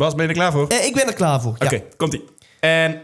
Bas, 0.00 0.14
ben 0.14 0.22
je 0.22 0.28
er 0.28 0.36
klaar 0.36 0.52
voor? 0.52 0.66
Eh, 0.68 0.86
ik 0.86 0.94
ben 0.94 1.06
er 1.06 1.12
klaar 1.12 1.40
voor. 1.40 1.54
Ja. 1.58 1.66
Oké, 1.66 1.82
komt-ie. 1.96 2.24
En 2.60 3.00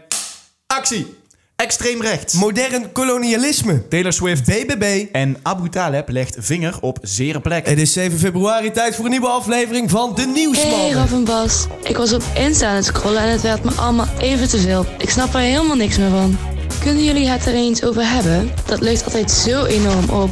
actie. 0.67 1.15
Extreem 1.55 2.01
rechts. 2.01 2.33
Modern 2.33 2.91
kolonialisme. 2.91 3.87
Taylor 3.87 4.13
Swift. 4.13 4.45
BBB. 4.45 5.05
En 5.11 5.37
Abu 5.43 5.69
Taleb 5.69 6.09
legt 6.09 6.35
vinger 6.39 6.77
op 6.81 6.97
zere 7.01 7.39
plek. 7.39 7.67
Het 7.67 7.79
is 7.79 7.93
7 7.93 8.19
februari, 8.19 8.71
tijd 8.71 8.95
voor 8.95 9.05
een 9.05 9.11
nieuwe 9.11 9.27
aflevering 9.27 9.89
van 9.89 10.15
De 10.15 10.25
Nieuwsman. 10.25 10.79
Hey 10.79 10.89
Raf 10.89 11.11
en 11.11 11.23
Bas, 11.23 11.65
ik 11.83 11.97
was 11.97 12.13
op 12.13 12.23
Insta 12.35 12.69
aan 12.69 12.75
het 12.75 12.85
scrollen 12.85 13.21
en 13.21 13.29
het 13.29 13.41
werd 13.41 13.63
me 13.63 13.71
allemaal 13.71 14.07
even 14.19 14.47
te 14.47 14.57
veel. 14.57 14.85
Ik 14.97 15.09
snap 15.09 15.33
er 15.33 15.39
helemaal 15.39 15.75
niks 15.75 15.97
meer 15.97 16.09
van. 16.09 16.37
Kunnen 16.79 17.03
jullie 17.03 17.27
het 17.27 17.45
er 17.45 17.53
eens 17.53 17.83
over 17.83 18.09
hebben? 18.09 18.51
Dat 18.65 18.81
lucht 18.81 19.05
altijd 19.05 19.31
zo 19.31 19.65
enorm 19.65 20.09
op. 20.09 20.29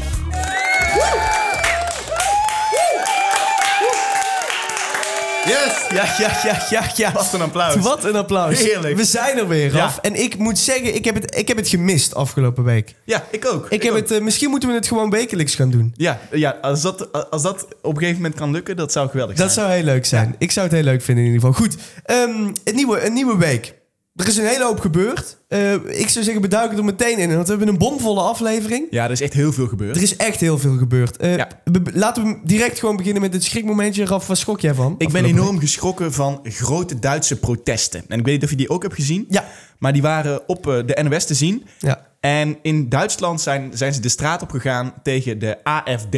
Yes! 5.45 5.87
Ja, 5.89 6.05
ja, 6.17 6.39
ja, 6.43 6.65
ja, 6.69 6.89
ja. 6.95 7.11
Wat 7.11 7.33
een 7.33 7.41
applaus. 7.41 7.75
Wat 7.75 8.03
een 8.03 8.15
applaus. 8.15 8.59
Heerlijk. 8.59 8.97
We 8.97 9.05
zijn 9.05 9.37
er 9.37 9.47
weer, 9.47 9.73
Ja. 9.73 9.79
Raf. 9.79 9.97
En 10.01 10.15
ik 10.23 10.37
moet 10.37 10.57
zeggen, 10.59 10.95
ik 10.95 11.05
heb 11.05 11.15
het, 11.15 11.37
ik 11.37 11.47
heb 11.47 11.57
het 11.57 11.67
gemist 11.67 12.15
afgelopen 12.15 12.63
week. 12.63 12.95
Ja, 13.03 13.23
ik 13.31 13.45
ook. 13.53 13.65
Ik 13.69 13.83
heb 13.83 13.91
ook. 13.91 13.97
het, 13.99 14.11
eh, 14.11 14.21
misschien 14.21 14.49
moeten 14.49 14.69
we 14.69 14.75
het 14.75 14.87
gewoon 14.87 15.09
wekelijks 15.09 15.55
gaan 15.55 15.69
doen. 15.69 15.93
Ja, 15.97 16.19
ja 16.31 16.57
als, 16.61 16.81
dat, 16.81 17.29
als 17.31 17.41
dat 17.41 17.65
op 17.81 17.91
een 17.93 17.97
gegeven 17.97 18.21
moment 18.21 18.35
kan 18.39 18.51
lukken, 18.51 18.75
dat 18.75 18.91
zou 18.91 19.09
geweldig 19.09 19.35
Dat 19.35 19.51
zijn. 19.51 19.65
zou 19.65 19.77
heel 19.77 19.85
leuk 19.85 20.05
zijn. 20.05 20.35
Ik 20.37 20.51
zou 20.51 20.65
het 20.65 20.75
heel 20.75 20.83
leuk 20.85 21.01
vinden 21.01 21.25
in 21.25 21.31
ieder 21.33 21.47
geval. 21.47 21.63
Goed, 21.65 21.75
ehm, 22.05 22.51
een, 22.63 22.75
nieuwe, 22.75 23.05
een 23.05 23.13
nieuwe 23.13 23.37
week. 23.37 23.73
Er 24.15 24.27
is 24.27 24.37
een 24.37 24.45
hele 24.45 24.63
hoop 24.63 24.79
gebeurd. 24.79 25.37
Eh, 25.47 25.73
ik 25.73 26.09
zou 26.09 26.23
zeggen, 26.25 26.41
beduiken 26.41 26.77
er 26.77 26.83
meteen 26.83 27.17
in. 27.17 27.29
Want 27.33 27.43
we 27.43 27.49
hebben 27.49 27.67
een 27.67 27.77
bomvolle 27.77 28.21
aflevering. 28.21 28.87
Ja, 28.89 29.03
er 29.03 29.11
is 29.11 29.21
echt 29.21 29.33
heel 29.33 29.53
veel 29.53 29.67
gebeurd. 29.67 29.95
Er 29.95 30.01
is 30.01 30.15
echt 30.15 30.39
heel 30.39 30.57
veel 30.57 30.77
gebeurd. 30.77 31.17
Eh, 31.17 31.35
Ja. 31.37 31.47
laten 31.93 32.23
we 32.23 32.39
direct 32.43 32.79
gewoon 32.79 32.95
beginnen 32.97 33.21
met 33.21 33.33
het 33.33 33.43
schrikmomentje. 33.43 34.05
Raf, 34.05 34.27
wat 34.27 34.37
schrok 34.37 34.59
jij 34.59 34.73
van? 34.73 34.95
Ik 34.97 35.09
ben 35.11 35.25
enorm 35.25 35.59
geschrokken 35.59 36.13
van 36.13 36.39
grote 36.43 36.99
Duitse 36.99 37.39
protesten. 37.39 38.03
En 38.07 38.19
ik 38.19 38.25
weet 38.25 38.33
niet 38.33 38.43
of 38.43 38.49
je 38.49 38.55
die 38.55 38.69
ook 38.69 38.81
hebt 38.83 38.95
gezien. 38.95 39.25
Ja. 39.29 39.45
Maar 39.79 39.93
die 39.93 40.01
waren 40.01 40.49
op 40.49 40.67
eh, 40.67 40.77
de 40.85 41.03
NOS 41.03 41.25
te 41.25 41.33
zien. 41.33 41.65
Ja. 41.79 42.07
En 42.19 42.57
in 42.61 42.89
Duitsland 42.89 43.41
zijn, 43.41 43.71
zijn 43.73 43.93
ze 43.93 43.99
de 43.99 44.09
straat 44.09 44.41
op 44.41 44.49
gegaan 44.51 44.93
tegen 45.03 45.39
de 45.39 45.57
AFD. 45.63 46.15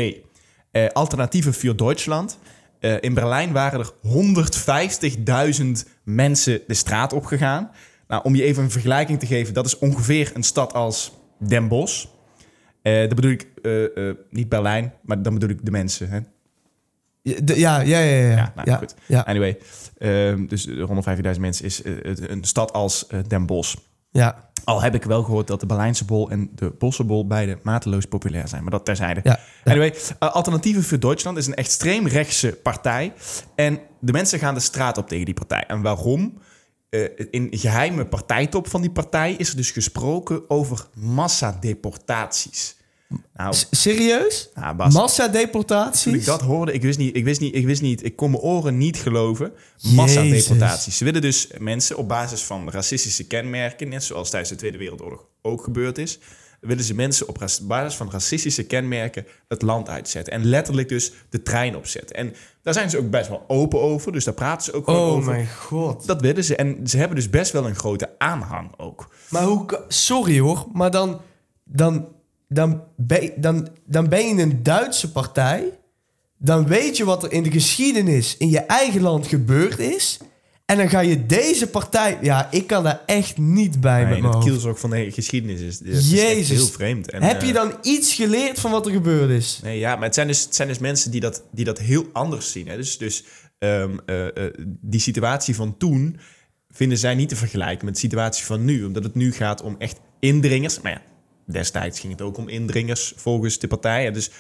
eh 0.72 0.88
Alternatieven 0.94 1.54
voor 1.54 1.76
Duitsland. 1.76 2.38
In 3.00 3.14
Berlijn 3.14 3.52
waren 3.52 3.80
er 3.80 3.92
150.000 4.02 5.86
mensen 6.04 6.62
de 6.68 6.74
straat 6.74 7.14
op 7.14 7.26
gegaan. 7.26 7.70
Nou, 8.08 8.24
om 8.24 8.36
je 8.36 8.44
even 8.44 8.64
een 8.64 8.72
vergelijking 8.72 9.20
te 9.20 9.26
geven, 9.26 9.54
dat 9.54 9.66
is 9.66 9.78
ongeveer 9.78 10.32
een 10.34 10.44
stad 10.44 10.74
als 10.74 11.12
Den 11.48 11.68
Bosch. 11.68 12.06
Eh 12.82 13.00
dat 13.00 13.16
bedoel 13.16 13.32
ik 13.32 13.48
eh, 13.62 14.10
eh, 14.10 14.16
niet 14.30 14.50
Berlijn, 14.50 14.94
maar 15.02 15.22
dan 15.22 15.34
bedoel 15.34 15.50
ik 15.50 15.66
de 15.66 15.72
mensen. 15.72 16.10
Hè? 16.10 16.20
Ja, 17.22 17.36
de- 17.44 17.60
ja, 17.60 17.80
ja, 17.80 18.00
ja. 18.00 18.16
ja, 18.16 18.28
Ja, 18.36 18.52
nou, 18.56 18.70
ja, 18.70 18.78
goed. 18.78 18.96
ja, 19.06 19.22
Anyway, 19.22 19.58
ehm, 19.98 20.46
dus 20.48 20.68
150.000 20.68 21.40
mensen 21.40 21.66
is 21.66 21.82
een 21.84 22.44
stad 22.44 22.74
als 22.74 23.08
Den 23.28 23.46
Bosch. 23.46 23.76
ja. 24.12 24.46
Al 24.64 24.82
heb 24.82 24.96
ik 24.96 25.04
wel 25.04 25.24
gehoord 25.24 25.48
dat 25.48 25.60
de 25.60 25.66
Berlijnse 25.66 26.06
bol 26.06 26.30
en 26.30 26.50
de 26.56 26.70
Bossenbol 26.80 27.28
beide 27.28 27.58
mateloos 27.64 28.06
populair 28.06 28.48
zijn. 28.48 28.62
Maar 28.62 28.72
dat 28.72 28.86
terzijde. 28.86 29.20
Ja, 29.24 29.40
ja. 29.64 29.72
Anyway, 29.72 29.94
uh, 30.24 30.30
Alternatieven 30.34 30.84
voor 30.84 31.00
Duitsland 31.00 31.38
is 31.38 31.48
een 31.48 31.56
extreem 31.56 32.08
rechtse 32.08 32.60
partij. 32.64 33.14
En 33.56 33.80
de 34.00 34.12
mensen 34.12 34.40
gaan 34.40 34.54
de 34.54 34.60
straat 34.60 34.98
op 34.98 35.08
tegen 35.08 35.26
die 35.26 35.34
partij. 35.34 35.64
En 35.68 35.82
waarom? 35.82 36.38
Eh, 36.90 37.02
in 37.32 37.48
geheime 37.52 38.06
partijtop 38.06 38.68
van 38.70 38.82
die 38.82 38.92
partij 38.92 39.34
is 39.34 39.50
er 39.50 39.56
dus 39.56 39.72
gesproken 39.72 40.50
over 40.50 40.88
massadeportaties. 40.94 42.76
Nou, 43.34 43.54
S- 43.54 43.68
Serieus? 43.72 44.50
nou 44.54 44.76
Bas, 44.76 44.94
toen 44.94 45.02
Massadeportaties? 45.02 46.14
ik 46.14 46.26
dat 46.26 46.42
hoorde, 46.42 46.72
ik 46.74 46.82
wist 46.82 46.98
niet, 46.98 47.16
ik 47.16 47.24
wist 47.24 47.40
niet, 47.40 47.56
ik 47.56 47.66
wist 47.66 47.82
niet, 47.82 48.06
ik 48.06 48.16
kon 48.16 48.32
mijn 48.32 48.44
oren 48.44 48.78
niet 48.78 48.98
geloven. 48.98 49.52
Massadeportaties. 49.94 50.98
Ze 50.98 51.04
willen 51.04 51.22
dus 51.22 51.48
mensen 51.58 51.98
op 51.98 52.08
basis 52.08 52.42
van 52.44 52.70
racistische 52.72 53.28
kenmerken, 53.28 53.90
net 53.90 54.04
zoals 54.04 54.30
tijdens 54.30 54.52
de 54.52 54.58
Tweede 54.58 54.78
Wereldoorlog 54.78 55.26
ook 55.42 55.64
gebeurd 55.64 55.98
is, 55.98 56.20
willen 56.60 56.84
ze 56.84 56.94
mensen 56.94 57.28
op 57.28 57.46
basis 57.62 57.96
van 57.96 58.12
racistische 58.12 58.64
kenmerken 58.64 59.26
het 59.48 59.62
land 59.62 59.90
uitzetten. 59.90 60.34
En 60.34 60.46
letterlijk 60.46 60.90
dus 60.90 61.12
de 61.30 61.42
trein 61.44 61.76
opzetten. 61.76 62.16
En 62.16 62.34
daar 62.62 62.74
zijn 62.74 62.90
ze 62.90 62.98
ook 62.98 63.10
best 63.10 63.30
wel 63.30 63.44
open 63.48 63.82
over, 63.82 64.12
dus 64.12 64.24
daar 64.24 64.34
praten 64.34 64.66
ze 64.66 64.74
ook 64.74 64.86
gewoon 64.86 65.10
Oh 65.10 65.16
over. 65.16 65.32
mijn 65.32 65.50
god. 65.50 66.08
Dat 66.08 66.22
willen 66.22 66.44
ze. 66.44 66.56
En 66.56 66.88
ze 66.88 66.98
hebben 66.98 67.16
dus 67.16 67.30
best 67.30 67.52
wel 67.52 67.68
een 67.68 67.76
grote 67.76 68.10
aanhang 68.18 68.72
ook. 68.78 69.10
Maar 69.30 69.44
hoe... 69.44 69.86
Sorry 69.88 70.40
hoor, 70.40 70.66
maar 70.74 70.92
dan... 70.92 71.22
Dan, 71.70 72.08
dan, 72.48 72.84
ben, 72.96 73.32
dan, 73.36 73.68
dan 73.86 74.10
ben 74.10 74.28
je 74.28 74.42
een 74.42 74.64
Duitse 74.64 75.12
partij. 75.12 75.80
Dan 76.38 76.68
weet 76.68 76.98
je 76.98 77.06
wat 77.06 77.24
er 77.24 77.32
in 77.32 77.44
de 77.44 77.52
geschiedenis 77.52 78.38
in 78.38 78.50
je 78.50 78.60
eigen 78.60 79.02
land 79.02 79.28
gebeurd 79.28 79.80
is. 79.80 80.20
En 80.68 80.78
dan 80.78 80.90
ga 80.90 81.00
je 81.00 81.26
deze 81.26 81.68
partij... 81.68 82.18
Ja, 82.22 82.52
ik 82.52 82.68
kan 82.68 82.84
daar 82.84 83.02
echt 83.06 83.38
niet 83.38 83.82
bij 83.82 84.04
Nee, 84.04 84.10
met 84.10 84.22
mijn 84.22 84.34
het 84.34 84.44
kielzog 84.44 84.80
van 84.80 84.90
de 84.90 85.12
geschiedenis 85.12 85.62
is, 85.62 85.82
is 85.82 86.10
Jezus. 86.10 86.58
heel 86.58 86.68
vreemd. 86.68 87.10
En, 87.10 87.24
Heb 87.24 87.42
eh, 87.42 87.48
je 87.48 87.54
dan 87.54 87.74
iets 87.82 88.14
geleerd 88.14 88.60
van 88.60 88.72
wat 88.72 88.86
er 88.86 88.92
gebeurd 88.92 89.30
is? 89.30 89.60
Nee, 89.64 89.80
ja, 89.80 89.96
maar 89.96 90.04
het 90.04 90.14
zijn 90.14 90.28
dus, 90.28 90.44
het 90.44 90.56
zijn 90.56 90.68
dus 90.68 90.78
mensen 90.78 91.12
die 91.12 91.20
dat, 91.20 91.44
die 91.52 91.66
dat 91.66 91.80
heel 91.80 92.06
anders 92.14 92.52
zien. 92.52 92.68
Hè? 92.68 92.76
Dus, 92.76 92.98
dus 92.98 93.24
ehm, 93.60 93.98
eh, 94.06 94.46
eh, 94.46 94.54
die 94.66 95.00
situatie 95.00 95.56
van 95.56 95.78
toen 95.78 96.20
vinden 96.70 96.98
zij 96.98 97.16
niet 97.16 97.30
te 97.30 97.36
vergelijken 97.36 97.86
met 97.86 97.94
de 97.94 98.00
situatie 98.00 98.46
van 98.46 98.66
nu. 98.66 98.84
Omdat 98.84 99.04
het 99.04 99.16
nu 99.16 99.34
gaat 99.34 99.62
om 99.62 99.76
echt 99.80 100.00
indringers. 100.20 100.82
Maar 100.82 100.92
ja, 100.92 101.02
destijds 101.46 102.00
ging 102.00 102.12
het 102.12 102.22
ook 102.22 102.38
om 102.38 102.50
indringers 102.50 103.14
volgens 103.16 103.60
de 103.60 103.68
partijen. 103.68 104.14
Dus 104.14 104.32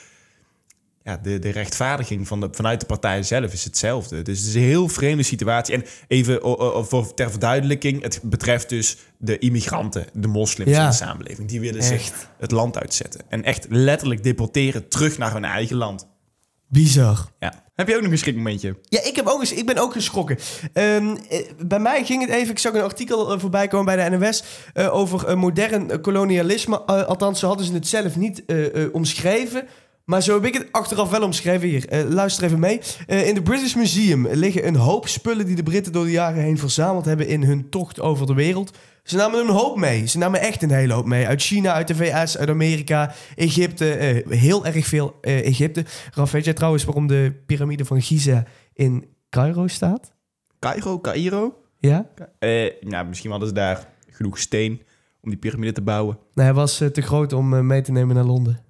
ja, 1.07 1.19
de, 1.21 1.39
de 1.39 1.49
rechtvaardiging 1.49 2.27
van 2.27 2.39
de, 2.39 2.47
vanuit 2.51 2.79
de 2.79 2.85
partij 2.85 3.23
zelf 3.23 3.53
is 3.53 3.63
hetzelfde. 3.63 4.21
Dus 4.21 4.39
het 4.39 4.47
is 4.47 4.55
een 4.55 4.61
heel 4.61 4.87
vreemde 4.87 5.23
situatie. 5.23 5.75
En 5.75 5.83
even 6.07 6.39
voor, 6.87 7.13
ter 7.13 7.29
verduidelijking, 7.29 8.01
het 8.01 8.19
betreft 8.23 8.69
dus 8.69 8.97
de 9.17 9.37
immigranten, 9.37 10.05
de 10.13 10.27
moslims 10.27 10.69
Ja. 10.71 10.83
in 10.83 10.89
de 10.89 10.95
samenleving. 10.95 11.47
Die 11.47 11.59
willen 11.59 11.83
zich 11.83 12.29
het 12.37 12.51
land 12.51 12.77
uitzetten. 12.77 13.21
En 13.29 13.43
echt 13.43 13.65
letterlijk 13.69 14.23
deporteren 14.23 14.87
terug 14.87 15.17
naar 15.17 15.33
hun 15.33 15.45
eigen 15.45 15.75
land. 15.75 16.07
Bizar. 16.69 17.31
Ja. 17.39 17.65
Heb 17.75 17.87
je 17.87 17.95
ook 17.95 18.01
nog 18.01 18.11
een 18.11 18.17
schrikmomentje? 18.17 18.77
Ja, 18.81 19.03
ik, 19.03 19.15
heb 19.15 19.27
ook 19.27 19.39
eens, 19.39 19.53
ik 19.53 19.65
ben 19.65 19.77
ook 19.77 19.93
geschrokken. 19.93 20.37
Ehm, 20.73 21.15
eh, 21.29 21.39
bij 21.65 21.79
mij 21.79 22.05
ging 22.05 22.21
het 22.21 22.29
even... 22.29 22.51
Ik 22.51 22.59
zag 22.59 22.73
een 22.73 22.81
artikel 22.81 23.33
eh, 23.33 23.39
voorbij 23.39 23.67
komen 23.67 23.95
bij 23.95 24.09
de 24.09 24.17
NOS... 24.17 24.43
eh, 24.73 24.95
over 24.95 25.37
modern 25.37 26.01
kolonialisme. 26.01 26.81
Althans, 26.81 27.39
zo 27.39 27.47
hadden 27.47 27.65
ze 27.65 27.73
het 27.73 27.87
zelf 27.87 28.15
niet 28.15 28.43
omschreven. 28.91 29.67
Maar 30.07 30.21
zo 30.23 30.33
heb 30.33 30.45
ik 30.45 30.53
het 30.53 30.67
achteraf 30.71 31.09
wel 31.09 31.23
omschreven. 31.23 31.67
Hier, 31.67 31.87
eh, 31.87 32.09
luister 32.09 32.43
even 32.43 32.59
mee. 32.59 32.79
Eh, 33.07 33.27
in 33.27 33.33
de 33.33 33.41
British 33.41 33.73
Museum 33.73 34.27
liggen 34.27 34.67
een 34.67 34.75
hoop 34.75 35.07
spullen... 35.07 35.45
die 35.45 35.55
de 35.55 35.63
Britten 35.63 35.91
door 35.91 36.05
de 36.05 36.11
jaren 36.11 36.43
heen 36.43 36.57
verzameld 36.57 37.05
hebben... 37.05 37.27
in 37.27 37.43
hun 37.43 37.69
tocht 37.69 37.99
over 37.99 38.25
de 38.25 38.33
wereld. 38.33 38.77
Ze 39.03 39.15
namen 39.15 39.39
een 39.39 39.49
hoop 39.49 39.77
mee. 39.77 40.05
Ze 40.05 40.17
namen 40.17 40.41
echt 40.41 40.63
een 40.63 40.71
hele 40.71 40.93
hoop 40.93 41.05
mee. 41.05 41.27
Uit 41.27 41.41
China, 41.41 41.73
uit 41.73 41.87
de 41.87 41.95
VS, 41.95 42.37
uit 42.37 42.49
Amerika, 42.49 43.13
Egypte. 43.35 43.93
eh, 43.93 44.37
heel 44.39 44.65
erg 44.65 44.85
veel 44.85 45.17
Egypte. 45.21 45.85
Raf, 46.13 46.31
weet 46.31 46.45
jij 46.45 46.53
trouwens 46.53 46.83
waarom 46.83 47.07
de 47.07 47.33
piramide 47.45 47.85
van 47.85 48.01
Giza 48.01 48.43
in 48.73 49.05
Cairo 49.29 49.67
staat? 49.67 50.11
Cairo, 50.59 50.99
Cairo? 50.99 51.55
Ja? 51.79 52.09
Nou, 52.81 53.07
misschien 53.07 53.31
hadden 53.31 53.47
ze 53.47 53.53
daar 53.53 53.87
genoeg 54.09 54.37
steen 54.37 54.81
om 55.21 55.29
die 55.29 55.39
piramide 55.39 55.71
te 55.71 55.81
bouwen. 55.81 56.17
Nee, 56.33 56.45
hij 56.45 56.55
was 56.55 56.77
te 56.77 57.01
groot 57.01 57.33
om 57.33 57.67
mee 57.67 57.81
te 57.81 57.91
nemen 57.91 58.15
naar 58.15 58.25
Londen. 58.25 58.65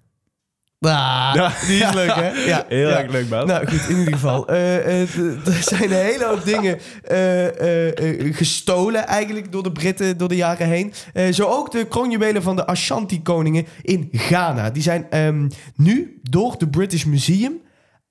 Ah, 0.79 1.31
Ja. 1.33 1.51
die 1.67 1.83
is 1.83 1.93
leuk, 1.93 2.13
hè? 2.15 2.29
Ja, 2.51 2.65
Heel 2.67 2.89
ja. 2.89 2.97
erg 2.97 3.11
leuk, 3.11 3.29
Bas. 3.29 3.45
Nou 3.45 3.67
goed, 3.67 3.89
in 3.89 3.97
ieder 3.97 4.13
geval. 4.13 4.47
eh, 4.47 5.01
eh, 5.01 5.17
er 5.47 5.63
zijn 5.63 5.83
een 5.83 5.91
hele 5.97 6.25
hoop 6.25 6.43
dingen 6.45 6.79
eh, 7.03 8.35
gestolen 8.35 9.07
eigenlijk 9.07 9.51
door 9.51 9.63
de 9.63 9.71
Britten 9.71 10.17
door 10.17 10.27
de 10.27 10.35
jaren 10.35 10.67
heen. 10.67 10.93
Zo 11.33 11.47
ook 11.47 11.71
de 11.71 11.88
kroonjuwelen 11.88 12.41
van 12.43 12.55
de 12.55 12.65
Ashanti-koningen 12.65 13.65
in 13.81 14.09
Ghana. 14.11 14.69
Die 14.69 14.81
zijn 14.83 15.09
ehm, 15.09 15.49
nu 15.75 16.19
door 16.23 16.55
de 16.57 16.67
British 16.69 17.03
Museum 17.03 17.61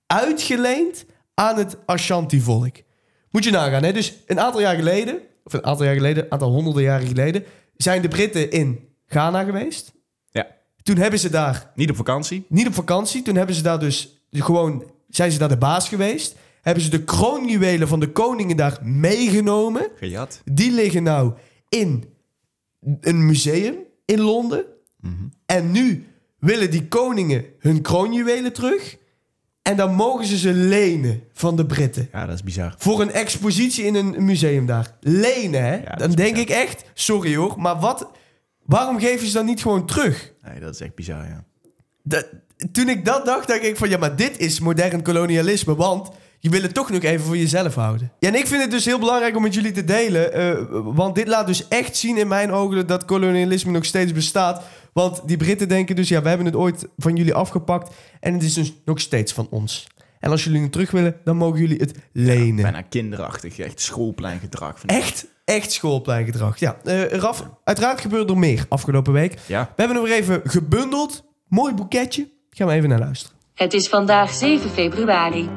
uitgeleend 0.06 1.04
aan 1.34 1.56
het 1.59 1.77
Ashanti-volk. 1.87 2.77
Moet 3.31 3.44
je 3.44 3.50
nagaan, 3.50 3.83
hè? 3.83 3.93
Dus 3.93 4.15
een 4.27 4.41
aantal 4.41 4.60
jaar 4.60 4.77
geleden, 4.77 5.18
of 5.45 5.53
een 5.53 5.65
aantal 5.66 5.84
jaar 5.84 5.95
geleden, 5.95 6.24
een 6.24 6.33
aantal 6.33 6.51
honderden 6.51 6.83
jaren 6.83 7.07
geleden, 7.07 7.45
zijn 7.77 8.03
de 8.03 8.09
Britten 8.09 8.51
in 8.51 8.89
Ghana 9.07 9.45
geweest. 9.45 9.92
Toen 10.86 10.97
hebben 10.97 11.18
ze 11.18 11.30
daar 11.30 11.71
Niet 11.74 11.91
op 11.91 11.97
vakantie. 11.97 12.44
niet 12.48 12.66
op 12.66 12.74
vakantie. 12.74 13.22
Toen 13.22 13.36
hebben 13.36 13.54
ze 13.54 13.62
daar 13.62 13.78
dus 13.78 14.22
gewoon, 14.30 14.84
zijn 15.09 15.33
ze 15.33 15.38
daar 15.38 15.48
de 15.48 15.56
baas 15.56 15.88
geweest. 15.88 16.36
Hebben 16.62 16.83
ze 16.83 16.91
de 16.91 17.04
kroonjuwelen 17.04 17.88
van 17.88 18.00
de 18.00 18.09
koningen 18.12 18.56
daar 18.56 18.78
meegenomen. 18.83 19.88
Gejat. 19.97 20.41
Die 20.44 20.72
liggen 20.72 21.03
nou 21.03 21.33
in 21.68 22.04
een 23.00 23.27
museum 23.27 23.74
in 24.04 24.21
Londen. 24.21 24.65
En 25.47 25.71
nu 25.71 26.06
willen 26.38 26.71
die 26.71 26.89
koningen 26.89 27.44
hun 27.59 27.80
kroonjuwelen 27.82 28.53
terug. 28.53 28.97
En 29.62 29.77
dan 29.77 29.94
mogen 29.94 30.27
ze 30.27 30.39
ze 30.39 30.53
lenen 30.53 31.22
van 31.32 31.56
de 31.56 31.66
Britten. 31.66 32.09
Ja, 32.12 32.27
dat 32.27 32.34
is 32.34 32.42
bizar. 32.42 32.74
Voor 32.78 33.00
een 33.00 33.12
expositie 33.12 33.84
in 33.84 33.94
een 33.94 34.24
museum 34.24 34.66
daar. 34.66 34.97
Lenen, 35.00 35.62
hè? 35.65 35.97
dan 35.97 36.10
denk 36.10 36.34
bizar. 36.34 36.39
ik 36.39 36.68
echt, 36.68 36.84
sorry 36.94 37.36
hoor, 37.36 37.54
maar 37.60 37.80
wat, 37.80 38.10
waarom 38.66 38.98
geven 38.98 39.27
ze 39.27 39.33
dan 39.33 39.47
niet 39.47 39.63
gewoon 39.63 39.86
terug? 39.86 40.33
Nee, 40.42 40.60
dat 40.60 40.74
is 40.74 40.80
echt 40.80 40.95
bizar, 40.95 41.24
ja. 41.27 41.45
Dat- 42.03 42.27
toen 42.72 42.89
ik 42.89 43.04
dat 43.04 43.24
dacht, 43.27 43.48
dacht 43.48 43.63
ik 43.65 43.77
van 43.77 43.89
ja, 43.89 43.98
maar 43.98 44.16
dit 44.16 44.39
is 44.39 44.60
modern 44.60 45.03
kolonialisme. 45.03 45.74
Want 45.77 46.09
je 46.39 46.51
wil 46.51 46.63
het 46.63 46.74
toch 46.74 46.91
nog 46.91 47.03
even 47.03 47.27
voor 47.27 47.36
jezelf 47.36 47.74
houden. 47.74 48.13
Ja, 48.18 48.28
en 48.28 48.34
ik 48.34 48.47
vind 48.47 48.63
het 48.63 48.71
dus 48.71 48.84
heel 48.84 48.98
belangrijk 48.98 49.36
om 49.36 49.42
met 49.42 49.54
jullie 49.54 49.72
te 49.72 49.84
delen. 49.84 50.33
eh, 50.33 50.54
want 50.84 51.15
dit 51.15 51.28
laat 51.28 51.47
dus 51.47 51.68
echt 51.68 51.97
zien 51.97 52.16
in 52.16 52.28
mijn 52.28 52.53
ogen 52.53 52.86
dat 52.86 53.04
kolonialisme 53.04 53.71
nog 53.72 53.84
steeds 53.84 54.13
bestaat. 54.13 54.63
Want 54.92 55.21
die 55.27 55.36
Britten 55.36 55.68
denken 55.68 55.97
dus, 55.97 56.09
ja, 56.09 56.22
we 56.22 56.28
hebben 56.28 56.47
het 56.47 56.57
ooit 56.57 56.86
van 56.97 57.16
jullie 57.16 57.34
afgepakt. 57.34 57.95
En 58.21 58.33
het 58.33 58.42
is 58.42 58.54
dus 58.54 58.72
nog 58.84 59.01
steeds 59.01 59.33
van 59.33 59.47
ons. 59.51 59.86
En 60.21 60.30
als 60.30 60.45
jullie 60.45 60.63
het 60.63 60.72
terug 60.72 60.91
willen, 60.91 61.16
dan 61.24 61.36
mogen 61.36 61.60
jullie 61.60 61.78
het 61.78 61.95
lenen. 62.13 62.63
Bijna 62.63 62.83
kinderachtig, 62.83 63.59
echt 63.59 63.80
schoolpleingedrag. 63.80 64.83
Echt, 64.86 65.27
echt 65.45 65.72
schoolpleingedrag. 65.72 66.59
Ja, 66.59 66.77
eh 66.84 67.04
Raf, 67.07 67.48
uiteraard 67.65 68.01
gebeurde 68.01 68.33
er 68.33 68.39
meer 68.39 68.65
afgelopen 68.68 69.13
week. 69.13 69.39
Ja. 69.47 69.63
We 69.63 69.83
hebben 69.83 69.97
hem 69.97 70.07
weer 70.07 70.16
even 70.16 70.41
gebundeld. 70.45 71.24
Mooi 71.48 71.74
boeketje. 71.74 72.28
Gaan 72.51 72.66
we 72.66 72.72
even 72.72 72.89
naar 72.89 72.98
luisteren. 72.98 73.36
Het 73.54 73.72
is 73.72 73.89
vandaag 73.89 74.33
7 74.33 74.71
februari. 74.71 75.48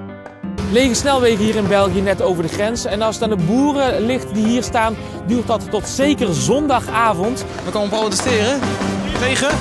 Lege 0.72 0.94
snelwegen 0.94 1.46
hier 1.46 1.56
in 1.56 1.68
België 1.68 2.02
net 2.02 2.22
over 2.22 2.44
de 2.44 2.50
grens. 2.50 2.86
En 2.86 3.02
als 3.02 3.16
het 3.16 3.24
aan 3.24 3.38
de 3.38 3.46
boeren 3.46 4.02
ligt 4.02 4.34
die 4.34 4.46
hier 4.46 4.64
staan, 4.64 4.96
duurt 5.28 5.48
dat 5.48 5.70
tot 5.72 5.88
zeker 5.88 6.34
zondagavond. 6.34 7.46
We 7.66 7.72
komen 7.72 7.90
protesteren. 7.90 8.60
Tegen? 9.20 9.58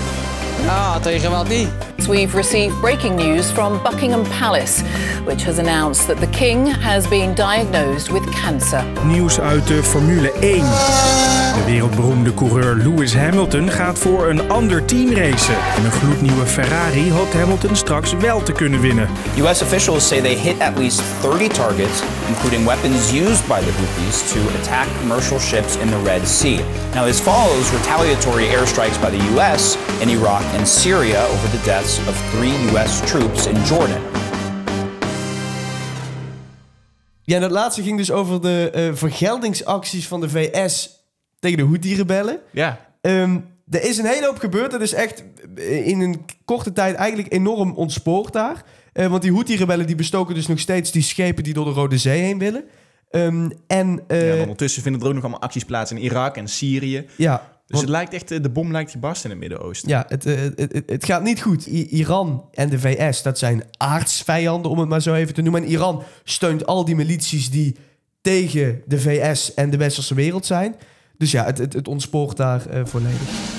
Ja, 0.65 0.99
tegen 0.99 1.31
wat 1.31 1.49
niet. 1.49 1.88
We've 2.07 2.35
received 2.35 2.81
breaking 2.81 3.17
news 3.17 3.51
from 3.51 3.83
Buckingham 3.83 4.25
Palace, 4.25 4.83
which 5.25 5.43
has 5.43 5.59
announced 5.59 6.07
that 6.07 6.19
the 6.19 6.27
King 6.29 6.65
has 6.67 7.07
been 7.07 7.35
diagnosed 7.35 8.11
with 8.11 8.25
cancer. 8.33 8.83
Nieuws 9.07 9.41
uit 9.41 9.67
de 9.67 9.83
Formule 9.83 10.33
1. 10.33 10.61
De 10.61 11.63
wereldberoemde 11.67 12.35
coureur 12.35 12.75
Lewis 12.77 13.15
Hamilton 13.15 13.71
gaat 13.71 13.99
voor 13.99 14.29
een 14.29 14.51
ander 14.51 14.85
team 14.85 15.13
racen. 15.13 15.55
En 15.77 15.85
een 15.85 15.93
gloednieuwe 15.93 16.47
Ferrari 16.47 17.13
hoopt 17.13 17.35
Hamilton 17.35 17.77
straks 17.77 18.13
wel 18.13 18.43
te 18.43 18.53
kunnen 18.53 18.81
winnen. 18.81 19.09
U.S. 19.39 19.63
officials 19.63 20.09
say 20.09 20.21
they 20.21 20.35
hit 20.35 20.61
at 20.61 20.79
least 20.79 21.01
30 21.21 21.49
targets, 21.49 22.03
including 22.29 22.67
weapons 22.67 23.13
used 23.13 23.47
by 23.47 23.61
the 23.61 23.73
Houthis 23.73 24.33
to 24.33 24.39
attack 24.61 24.87
commercial 25.01 25.39
ships 25.39 25.77
in 25.77 25.89
the 25.89 26.03
Red 26.05 26.27
Sea. 26.27 26.61
Now, 26.95 27.05
this 27.05 27.21
follows 27.21 27.73
retaliatory 27.73 28.45
airstrikes 28.45 28.99
by 29.03 29.11
the 29.11 29.25
U.S. 29.35 29.77
in 30.01 30.09
Iraq 30.09 30.43
and 30.55 30.67
Syria 30.67 31.27
over 31.27 31.49
the 31.57 31.65
deaths 31.65 31.88
of 31.89 32.31
three 32.31 32.53
U.S. 32.73 33.01
troops 33.01 33.47
in 33.47 33.63
Jordan. 33.63 34.01
Ja, 37.23 37.35
en 37.35 37.41
dat 37.41 37.51
laatste 37.51 37.83
ging 37.83 37.97
dus 37.97 38.11
over 38.11 38.41
de 38.41 38.71
eh, 38.71 38.95
vergeldingsacties 38.95 40.09
van 40.09 40.21
de 40.21 40.29
VS 40.29 40.91
tegen 41.39 41.59
de 41.59 41.65
Houthi-rebellen. 41.65 42.41
Ja. 42.53 42.89
Ehm, 43.01 43.39
er 43.71 43.83
is 43.83 43.99
een 43.99 44.07
hele 44.07 44.27
hoop 44.27 44.39
gebeurd. 44.39 44.71
Dat 44.71 44.81
is 44.81 44.93
echt 44.93 45.25
eh, 45.57 45.87
in 45.87 46.01
een 46.01 46.25
korte 46.45 46.73
tijd 46.73 46.95
eigenlijk 46.95 47.33
enorm 47.33 47.73
ontspoord 47.73 48.33
daar. 48.33 48.65
Eh, 48.93 49.07
want 49.07 49.23
die 49.23 49.33
Houthi-rebellen 49.33 49.87
die 49.87 49.97
bestoken 49.97 50.35
dus 50.35 50.47
nog 50.47 50.59
steeds 50.59 50.91
die 50.91 51.03
schepen 51.03 51.45
die 51.45 51.55
door 51.55 51.65
de 51.65 51.71
Rode 51.71 51.99
Zee 51.99 52.23
heen 52.23 52.39
willen. 52.39 52.65
Ehm, 53.11 53.51
en 53.67 54.03
eh, 54.07 54.21
ja, 54.21 54.29
en 54.29 54.35
ja, 54.35 54.41
ondertussen 54.41 54.83
vinden 54.83 55.01
er 55.01 55.07
ook 55.07 55.15
nog 55.15 55.23
allemaal 55.23 55.43
acties 55.43 55.65
plaats 55.65 55.91
in 55.91 55.99
Irak 55.99 56.37
en 56.37 56.49
Syrië. 56.49 57.07
Dus 57.69 57.77
want- 57.77 57.81
het 57.81 57.89
lijkt 57.89 58.13
echt, 58.15 58.31
eh, 58.31 58.43
de 58.43 58.49
bom 58.51 58.73
lijkt 58.73 58.91
gebarst 58.91 59.25
in 59.25 59.31
het 59.31 59.39
Midden-Oosten. 59.39 59.89
ja 59.89 60.05
het, 60.09 60.27
eh, 60.27 60.37
het, 60.41 60.73
het, 60.73 60.83
het 60.87 61.05
gaat 61.05 61.23
niet 61.23 61.43
goed. 61.43 61.67
I- 61.67 61.87
Iran 61.89 62.45
en 62.53 62.69
de 62.69 62.79
VS, 62.79 63.23
dat 63.23 63.39
zijn 63.39 63.63
aardsvijanden 63.77 64.71
om 64.71 64.79
het 64.79 64.89
maar 64.89 65.03
zo 65.03 65.15
even 65.15 65.35
te 65.35 65.43
noemen. 65.43 65.63
En 65.63 65.69
Iran 65.69 66.03
steunt 66.25 66.67
al 66.67 66.85
die 66.85 66.95
milities 66.95 67.51
die 67.51 67.77
tegen 68.21 68.83
de 68.87 69.01
VS 69.01 69.55
en 69.55 69.71
de 69.71 69.77
westerse 69.77 70.15
wereld 70.15 70.47
zijn. 70.47 70.75
Dus 71.19 71.31
ja, 71.31 71.45
het, 71.45 71.59
het, 71.59 71.73
het 71.73 71.89
ontspoort 71.89 72.37
daar 72.37 72.67
eh, 72.67 72.81
volledig. 72.85 73.57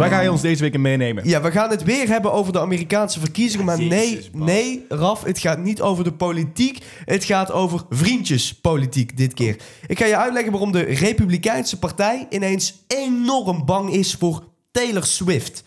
Waar 0.00 0.10
ga 0.10 0.20
je 0.20 0.30
ons 0.30 0.40
deze 0.40 0.62
week 0.62 0.74
in 0.74 0.80
meenemen? 0.80 1.28
Ja, 1.28 1.40
we 1.42 1.50
gaan 1.50 1.70
het 1.70 1.82
weer 1.82 2.08
hebben 2.08 2.32
over 2.32 2.52
de 2.52 2.60
Amerikaanse 2.60 3.20
verkiezingen. 3.20 3.66
Maar 3.66 3.82
nee, 3.82 4.28
nee, 4.32 4.84
Raf, 4.88 5.22
het 5.24 5.38
gaat 5.38 5.58
niet 5.58 5.80
over 5.80 6.04
de 6.04 6.12
politiek. 6.12 6.78
Het 7.04 7.24
gaat 7.24 7.52
over 7.52 7.80
vriendjespolitiek 7.90 9.16
dit 9.16 9.34
keer. 9.34 9.56
Ik 9.86 9.98
ga 9.98 10.04
je 10.04 10.16
uitleggen 10.16 10.52
waarom 10.52 10.72
de 10.72 10.80
Republikeinse 10.80 11.78
Partij 11.78 12.26
ineens 12.30 12.74
enorm 12.86 13.64
bang 13.64 13.92
is 13.92 14.14
voor 14.18 14.44
Taylor 14.72 15.04
Swift. 15.04 15.62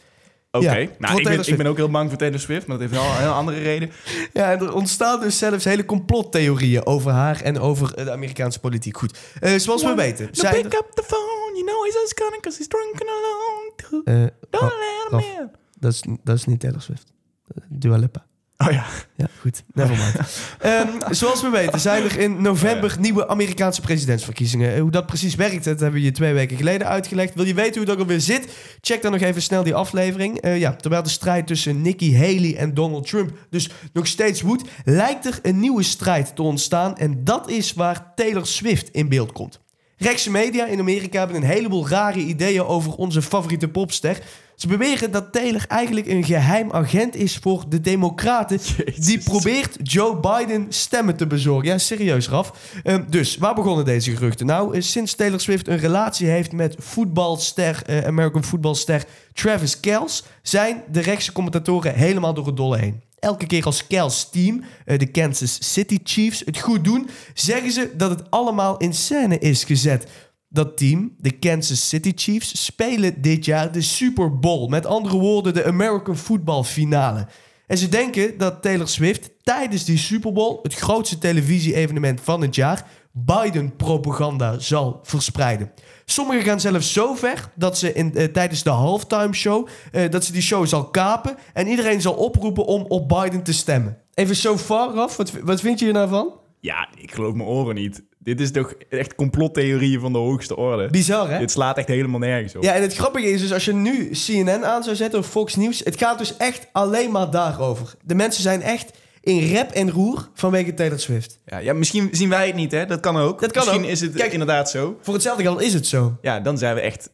Oké, 0.51 0.65
Ja, 0.77 0.87
nou, 0.99 1.17
ik 1.17 1.23
ben, 1.23 1.33
ik 1.33 1.43
Swift. 1.43 1.57
ben 1.57 1.67
ook 1.67 1.77
heel 1.77 1.89
bang 1.89 2.09
voor 2.09 2.17
Taylor 2.17 2.39
Swift, 2.39 2.67
maar 2.67 2.77
dat 2.77 2.89
heeft 2.89 3.01
wel 3.01 3.11
een 3.11 3.17
heel 3.21 3.31
andere 3.31 3.59
reden. 3.61 3.91
Ja, 4.33 4.51
er 4.51 4.73
ontstaan 4.73 5.19
dus 5.19 5.37
zelfs 5.37 5.63
hele 5.65 5.85
complottheorieën 5.85 6.85
over 6.85 7.11
haar 7.11 7.41
en 7.41 7.59
over 7.59 7.95
de 8.05 8.11
Amerikaanse 8.11 8.59
politiek. 8.59 8.97
Goed, 8.97 9.17
eh, 9.39 9.51
zoals 9.57 9.83
we 9.83 9.93
weten. 9.93 10.25
No, 10.25 10.29
zijn 10.33 10.53
pick 10.61 10.73
er- 10.73 10.79
up 10.79 10.91
the 10.93 11.03
phone, 11.07 11.51
you 11.53 11.65
know 11.65 11.83
he's 11.83 11.93
just 12.01 12.13
coming 12.13 12.35
because 12.41 12.57
he's 12.57 12.67
drunk 12.67 12.93
and 12.93 13.09
alone. 13.09 13.62
Eh, 14.05 14.15
Don't 14.49 14.73
let 15.11 15.21
in. 15.23 15.49
dat, 15.79 15.91
is, 15.93 16.03
dat 16.23 16.35
is 16.37 16.45
niet 16.45 16.59
Taylor 16.59 16.81
Swift. 16.81 17.13
Eh, 17.47 17.63
Dua 17.69 17.97
Lipa. 17.97 18.25
Oh 18.57 18.71
ja. 18.71 18.85
Ja, 19.15 19.27
goed. 19.39 19.63
Nevermind. 19.73 20.15
Ehm 20.59 20.87
zoals 21.09 21.41
we 21.41 21.49
weten 21.49 21.79
zijn 21.79 22.03
er 22.03 22.19
in 22.19 22.41
november 22.41 22.95
nieuwe 22.99 23.27
Amerikaanse 23.27 23.81
presidentsverkiezingen. 23.81 24.73
Eh, 24.73 24.81
Hoe 24.81 24.91
dat 24.91 25.05
precies 25.05 25.35
werkt, 25.35 25.63
dat 25.63 25.79
hebben 25.79 25.99
we 25.99 26.05
je 26.05 26.11
twee 26.11 26.33
weken 26.33 26.57
geleden 26.57 26.87
uitgelegd. 26.87 27.33
Wil 27.35 27.45
je 27.45 27.53
weten 27.53 27.75
hoe 27.77 27.85
dat 27.85 27.97
alweer 27.99 28.21
zit? 28.21 28.47
Check 28.81 29.01
dan 29.01 29.11
nog 29.11 29.21
even 29.21 29.41
snel 29.41 29.63
die 29.63 29.75
aflevering. 29.75 30.47
Ja, 30.57 30.75
terwijl 30.75 31.03
de 31.03 31.09
strijd 31.09 31.47
tussen 31.47 31.81
Nikki 31.81 32.17
Haley 32.17 32.55
en 32.57 32.73
Donald 32.73 33.07
Trump 33.07 33.31
dus 33.49 33.69
nog 33.93 34.07
steeds 34.07 34.41
woedt... 34.41 34.69
lijkt 34.85 35.25
er 35.25 35.39
een 35.41 35.59
nieuwe 35.59 35.83
strijd 35.83 36.35
te 36.35 36.41
ontstaan. 36.41 36.97
En 36.97 37.23
dat 37.23 37.49
is 37.49 37.73
waar 37.73 38.13
Taylor 38.15 38.45
Swift 38.45 38.89
in 38.89 39.09
beeld 39.09 39.31
komt. 39.31 39.61
Rechtse 40.03 40.31
media 40.31 40.65
in 40.65 40.79
Amerika 40.79 41.17
hebben 41.17 41.37
een 41.37 41.43
heleboel 41.43 41.87
rare 41.87 42.19
ideeën 42.19 42.63
over 42.63 42.95
onze 42.95 43.21
favoriete 43.21 43.67
popster. 43.67 44.17
Ze 44.55 44.67
beweren 44.67 45.11
dat 45.11 45.31
Taylor 45.31 45.65
eigenlijk 45.67 46.07
een 46.07 46.23
geheim 46.23 46.71
agent 46.71 47.15
is 47.15 47.37
voor 47.37 47.63
de 47.69 47.81
Democraten. 47.81 48.59
Die 49.07 49.23
probeert 49.23 49.77
Joe 49.83 50.19
Biden 50.19 50.65
stemmen 50.69 51.15
te 51.15 51.27
bezorgen. 51.27 51.69
Ja, 51.69 51.77
serieus, 51.77 52.29
Raf. 52.29 52.53
Ehm, 52.83 53.03
dus, 53.09 53.37
waar 53.37 53.55
begonnen 53.55 53.85
deze 53.85 54.11
geruchten? 54.11 54.45
Nou, 54.45 54.75
eh, 54.75 54.81
sinds 54.81 55.15
Taylor 55.15 55.39
Swift 55.39 55.67
een 55.67 55.77
relatie 55.77 56.27
heeft 56.27 56.51
met 56.51 56.75
voetbalster, 56.79 57.81
eh, 57.85 58.05
American 58.05 58.43
voetbalster 58.43 59.03
Travis 59.33 59.79
Kelce... 59.79 60.23
zijn 60.41 60.83
de 60.91 60.99
rechtse 60.99 61.31
commentatoren 61.31 61.93
helemaal 61.93 62.33
door 62.33 62.45
het 62.45 62.57
dolle 62.57 62.77
heen. 62.77 63.01
Elke 63.23 63.45
keer 63.45 63.65
als 63.65 63.87
Kel's 63.87 64.29
team, 64.29 64.63
eh, 64.85 64.99
de 64.99 65.05
Kansas 65.05 65.73
City 65.73 65.99
Chiefs, 66.03 66.41
het 66.45 66.59
goed 66.59 66.83
doen, 66.83 67.09
zeggen 67.33 67.71
ze 67.71 67.93
dat 67.97 68.09
het 68.09 68.31
allemaal 68.31 68.77
in 68.77 68.93
scène 68.93 69.39
is 69.39 69.63
gezet. 69.63 70.07
Dat 70.49 70.77
team, 70.77 71.15
de 71.17 71.31
Kansas 71.31 71.89
City 71.89 72.11
Chiefs, 72.15 72.65
spelen 72.65 73.21
dit 73.21 73.45
jaar 73.45 73.71
de 73.71 73.81
Super 73.81 74.39
Bowl. 74.39 74.69
Met 74.69 74.85
andere 74.85 75.17
woorden, 75.17 75.53
de 75.53 75.65
American 75.65 76.17
Football 76.17 76.63
Finale. 76.63 77.27
En 77.67 77.77
ze 77.77 77.89
denken 77.89 78.37
dat 78.37 78.61
Taylor 78.61 78.87
Swift 78.87 79.29
tijdens 79.43 79.85
die 79.85 79.97
Super 79.97 80.33
Bowl, 80.33 80.59
het 80.61 80.73
grootste 80.73 81.17
televisie-evenement 81.17 82.21
van 82.21 82.41
het 82.41 82.55
jaar, 82.55 82.85
Biden-propaganda 83.11 84.59
zal 84.59 84.99
verspreiden. 85.03 85.71
Sommigen 86.05 86.43
gaan 86.43 86.59
zelfs 86.59 86.93
zo 86.93 87.13
ver 87.13 87.49
dat 87.55 87.77
ze 87.77 87.93
in, 87.93 88.15
eh, 88.15 88.25
tijdens 88.25 88.63
de 88.63 88.69
halftime 88.69 89.33
show, 89.33 89.67
eh, 89.91 90.09
dat 90.09 90.25
ze 90.25 90.31
die 90.31 90.41
show 90.41 90.67
zal 90.67 90.85
kapen 90.85 91.37
en 91.53 91.67
iedereen 91.67 92.01
zal 92.01 92.13
oproepen 92.13 92.65
om 92.65 92.85
op 92.87 93.09
Biden 93.09 93.43
te 93.43 93.53
stemmen. 93.53 93.97
Even 94.13 94.35
zo 94.35 94.57
far 94.57 94.89
af, 94.89 95.17
wat, 95.17 95.31
wat 95.43 95.61
vind 95.61 95.79
je 95.79 95.87
er 95.87 95.93
nou 95.93 96.09
van? 96.09 96.33
Ja, 96.59 96.87
ik 96.95 97.13
geloof 97.13 97.33
mijn 97.33 97.49
oren 97.49 97.75
niet. 97.75 98.03
Dit 98.19 98.39
is 98.41 98.51
toch 98.51 98.73
echt 98.89 99.15
complottheorieën 99.15 99.99
van 99.99 100.11
de 100.11 100.17
hoogste 100.17 100.55
orde. 100.55 100.89
Bizar, 100.89 101.29
hè? 101.29 101.39
Dit 101.39 101.51
slaat 101.51 101.77
echt 101.77 101.87
helemaal 101.87 102.19
nergens 102.19 102.55
op. 102.55 102.63
Ja, 102.63 102.73
en 102.73 102.81
het 102.81 102.95
grappige 102.95 103.29
is 103.29 103.41
dus 103.41 103.53
als 103.53 103.65
je 103.65 103.73
nu 103.73 104.09
CNN 104.09 104.65
aan 104.65 104.83
zou 104.83 104.95
zetten 104.95 105.19
of 105.19 105.27
Fox 105.27 105.55
News, 105.55 105.81
het 105.83 105.97
gaat 105.97 106.17
dus 106.17 106.37
echt 106.37 106.67
alleen 106.71 107.11
maar 107.11 107.31
daarover. 107.31 107.95
De 108.03 108.15
mensen 108.15 108.43
zijn 108.43 108.61
echt 108.61 108.97
in 109.23 109.47
rep 109.47 109.71
en 109.71 109.91
roer 109.91 110.29
vanwege 110.33 110.73
Taylor 110.73 110.99
Swift. 110.99 111.39
Ja, 111.45 111.57
ja, 111.57 111.73
misschien 111.73 112.09
zien 112.11 112.29
wij 112.29 112.45
het 112.47 112.55
niet, 112.55 112.71
hè? 112.71 112.85
Dat 112.85 112.99
kan 112.99 113.17
ook. 113.17 113.41
Dat 113.41 113.51
kan 113.51 113.63
misschien 113.65 113.83
ook. 113.85 113.89
is 113.91 114.01
het 114.01 114.13
Kijk- 114.13 114.31
inderdaad 114.31 114.69
zo. 114.69 114.97
Voor 115.01 115.13
hetzelfde 115.13 115.43
geld 115.43 115.61
is 115.61 115.73
het 115.73 115.87
zo. 115.87 116.17
Ja, 116.21 116.39
dan 116.39 116.57
zijn 116.57 116.75
we 116.75 116.81
echt... 116.81 117.09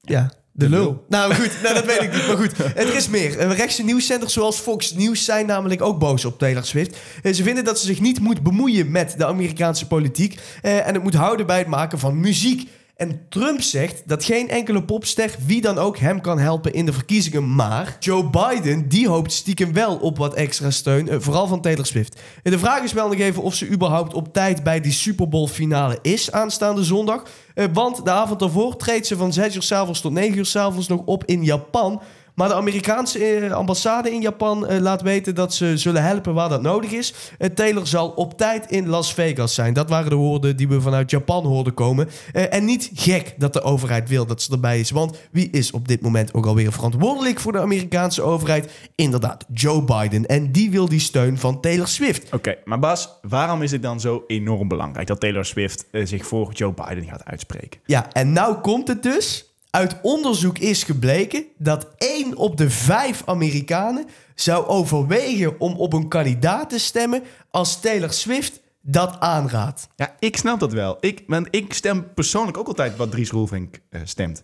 Ja, 0.00 0.22
de, 0.22 0.64
De 0.64 0.68
lul. 0.70 0.82
lul. 0.82 1.04
Nou 1.08 1.34
goed, 1.34 1.50
nou, 1.62 1.74
dat 1.74 1.84
weet 1.84 2.02
ik 2.02 2.12
niet. 2.12 2.26
Maar 2.26 2.36
goed, 2.36 2.52
er 2.74 2.94
is 2.94 3.08
meer. 3.08 3.38
Eh, 3.38 3.56
Rechtse 3.56 3.82
nieuwscenters 3.84 4.32
zoals 4.32 4.58
Fox 4.58 4.92
News 4.94 5.24
zijn 5.24 5.46
namelijk 5.46 5.82
ook 5.82 5.98
boos 5.98 6.24
op 6.24 6.38
Taylor 6.38 6.64
Swift. 6.64 6.96
Eh, 7.22 7.32
Ze 7.32 7.42
vinden 7.42 7.64
dat 7.64 7.78
ze 7.78 7.86
zich 7.86 8.00
niet 8.00 8.20
moet 8.20 8.42
bemoeien 8.42 8.90
met 8.90 9.14
de 9.18 9.26
Amerikaanse 9.26 9.86
politiek. 9.86 10.38
eh, 10.62 10.86
En 10.86 10.94
het 10.94 11.02
moet 11.02 11.14
houden 11.14 11.46
bij 11.46 11.58
het 11.58 11.66
maken 11.66 11.98
van 11.98 12.20
muziek. 12.20 12.68
En 12.98 13.20
Trump 13.28 13.60
zegt 13.60 14.02
dat 14.06 14.24
geen 14.24 14.48
enkele 14.48 14.84
popster, 14.84 15.34
wie 15.46 15.60
dan 15.60 15.78
ook, 15.78 15.98
hem 15.98 16.20
kan 16.20 16.38
helpen 16.38 16.72
in 16.72 16.86
de 16.86 16.92
verkiezingen. 16.92 17.54
Maar 17.54 17.96
Joe 18.00 18.30
Biden, 18.30 18.88
die 18.88 19.08
hoopt 19.08 19.32
stiekem 19.32 19.72
wel 19.72 19.96
op 19.96 20.18
wat 20.18 20.34
extra 20.34 20.70
steun, 20.70 21.08
eh, 21.08 21.16
vooral 21.20 21.46
van 21.46 21.60
Taylor 21.60 21.86
Swift. 21.86 22.20
De 22.42 22.58
vraag 22.58 22.82
is 22.82 22.92
wel 22.92 23.08
nog 23.08 23.18
even 23.18 23.42
of 23.42 23.54
ze 23.54 23.68
überhaupt 23.68 24.14
op 24.14 24.32
tijd 24.32 24.62
bij 24.62 24.80
die 24.80 24.92
Super 24.92 25.28
Bowl 25.28 25.46
finale 25.46 25.98
is 26.02 26.32
aanstaande 26.32 26.84
zondag. 26.84 27.22
Eh, 27.54 27.64
want 27.72 28.04
de 28.04 28.10
avond 28.10 28.40
daarvoor 28.40 28.76
treedt 28.76 29.06
ze 29.06 29.16
van 29.16 29.32
6 29.32 29.54
uur 29.54 29.62
s'avonds 29.62 30.00
tot 30.00 30.12
9 30.12 30.38
uur 30.38 30.46
s'avonds 30.46 30.88
nog 30.88 31.00
op 31.04 31.24
in 31.24 31.44
Japan. 31.44 32.02
Maar 32.38 32.48
de 32.48 32.54
Amerikaanse 32.54 33.24
eh, 33.24 33.52
ambassade 33.52 34.10
in 34.10 34.20
Japan 34.20 34.66
eh, 34.66 34.80
laat 34.80 35.02
weten 35.02 35.34
dat 35.34 35.54
ze 35.54 35.76
zullen 35.76 36.02
helpen 36.02 36.34
waar 36.34 36.48
dat 36.48 36.62
nodig 36.62 36.90
is. 36.90 37.14
Eh, 37.38 37.50
Taylor 37.50 37.86
zal 37.86 38.08
op 38.08 38.36
tijd 38.36 38.70
in 38.70 38.88
Las 38.88 39.14
Vegas 39.14 39.54
zijn. 39.54 39.72
Dat 39.72 39.88
waren 39.88 40.10
de 40.10 40.16
woorden 40.16 40.56
die 40.56 40.68
we 40.68 40.80
vanuit 40.80 41.10
Japan 41.10 41.44
hoorden 41.44 41.74
komen. 41.74 42.08
En 42.32 42.64
niet 42.64 42.90
gek 42.94 43.34
dat 43.38 43.52
de 43.52 43.62
overheid 43.62 44.08
wil 44.08 44.26
dat 44.26 44.42
ze 44.42 44.52
erbij 44.52 44.80
is. 44.80 44.90
Want 44.90 45.18
wie 45.30 45.50
is 45.50 45.70
op 45.70 45.88
dit 45.88 46.00
moment 46.00 46.34
ook 46.34 46.46
alweer 46.46 46.72
verantwoordelijk 46.72 47.40
voor 47.40 47.52
de 47.52 47.60
Amerikaanse 47.60 48.22
overheid? 48.22 48.70
Inderdaad, 48.94 49.44
Joe 49.52 49.82
Biden. 49.82 50.26
En 50.26 50.52
die 50.52 50.70
wil 50.70 50.88
die 50.88 51.00
steun 51.00 51.38
van 51.38 51.60
Taylor 51.60 51.88
Swift. 51.88 52.32
Oké, 52.32 52.56
maar 52.64 52.78
Bas, 52.78 53.08
waarom 53.22 53.62
is 53.62 53.70
het 53.70 53.82
dan 53.82 54.00
zo 54.00 54.24
enorm 54.26 54.68
belangrijk 54.68 55.06
dat 55.06 55.20
Taylor 55.20 55.44
Swift 55.44 55.86
zich 55.92 56.26
voor 56.26 56.52
Joe 56.52 56.72
Biden 56.72 57.04
gaat 57.04 57.24
uitspreken? 57.24 57.80
Ja, 57.84 58.12
en 58.12 58.32
nou 58.32 58.54
komt 58.54 58.88
het 58.88 59.02
dus. 59.02 59.47
Uit 59.70 59.96
onderzoek 60.02 60.58
is 60.58 60.82
gebleken 60.82 61.44
dat 61.58 61.88
één 61.96 62.36
op 62.36 62.56
de 62.56 62.70
vijf 62.70 63.22
Amerikanen 63.26 64.06
zou 64.34 64.66
overwegen 64.66 65.60
om 65.60 65.76
op 65.76 65.92
een 65.92 66.08
kandidaat 66.08 66.70
te 66.70 66.78
stemmen 66.78 67.22
als 67.50 67.80
Taylor 67.80 68.12
Swift 68.12 68.60
dat 68.80 69.20
aanraadt. 69.20 69.88
Ja, 69.96 70.16
ik 70.18 70.36
snap 70.36 70.60
dat 70.60 70.72
wel. 70.72 70.96
Ik, 71.00 71.24
want 71.26 71.48
ik 71.50 71.72
stem 71.72 72.12
persoonlijk 72.14 72.56
ook 72.56 72.66
altijd 72.66 72.96
wat 72.96 73.10
Dries 73.10 73.30
Roelvink 73.30 73.80
eh, 73.90 74.00
stemt. 74.04 74.42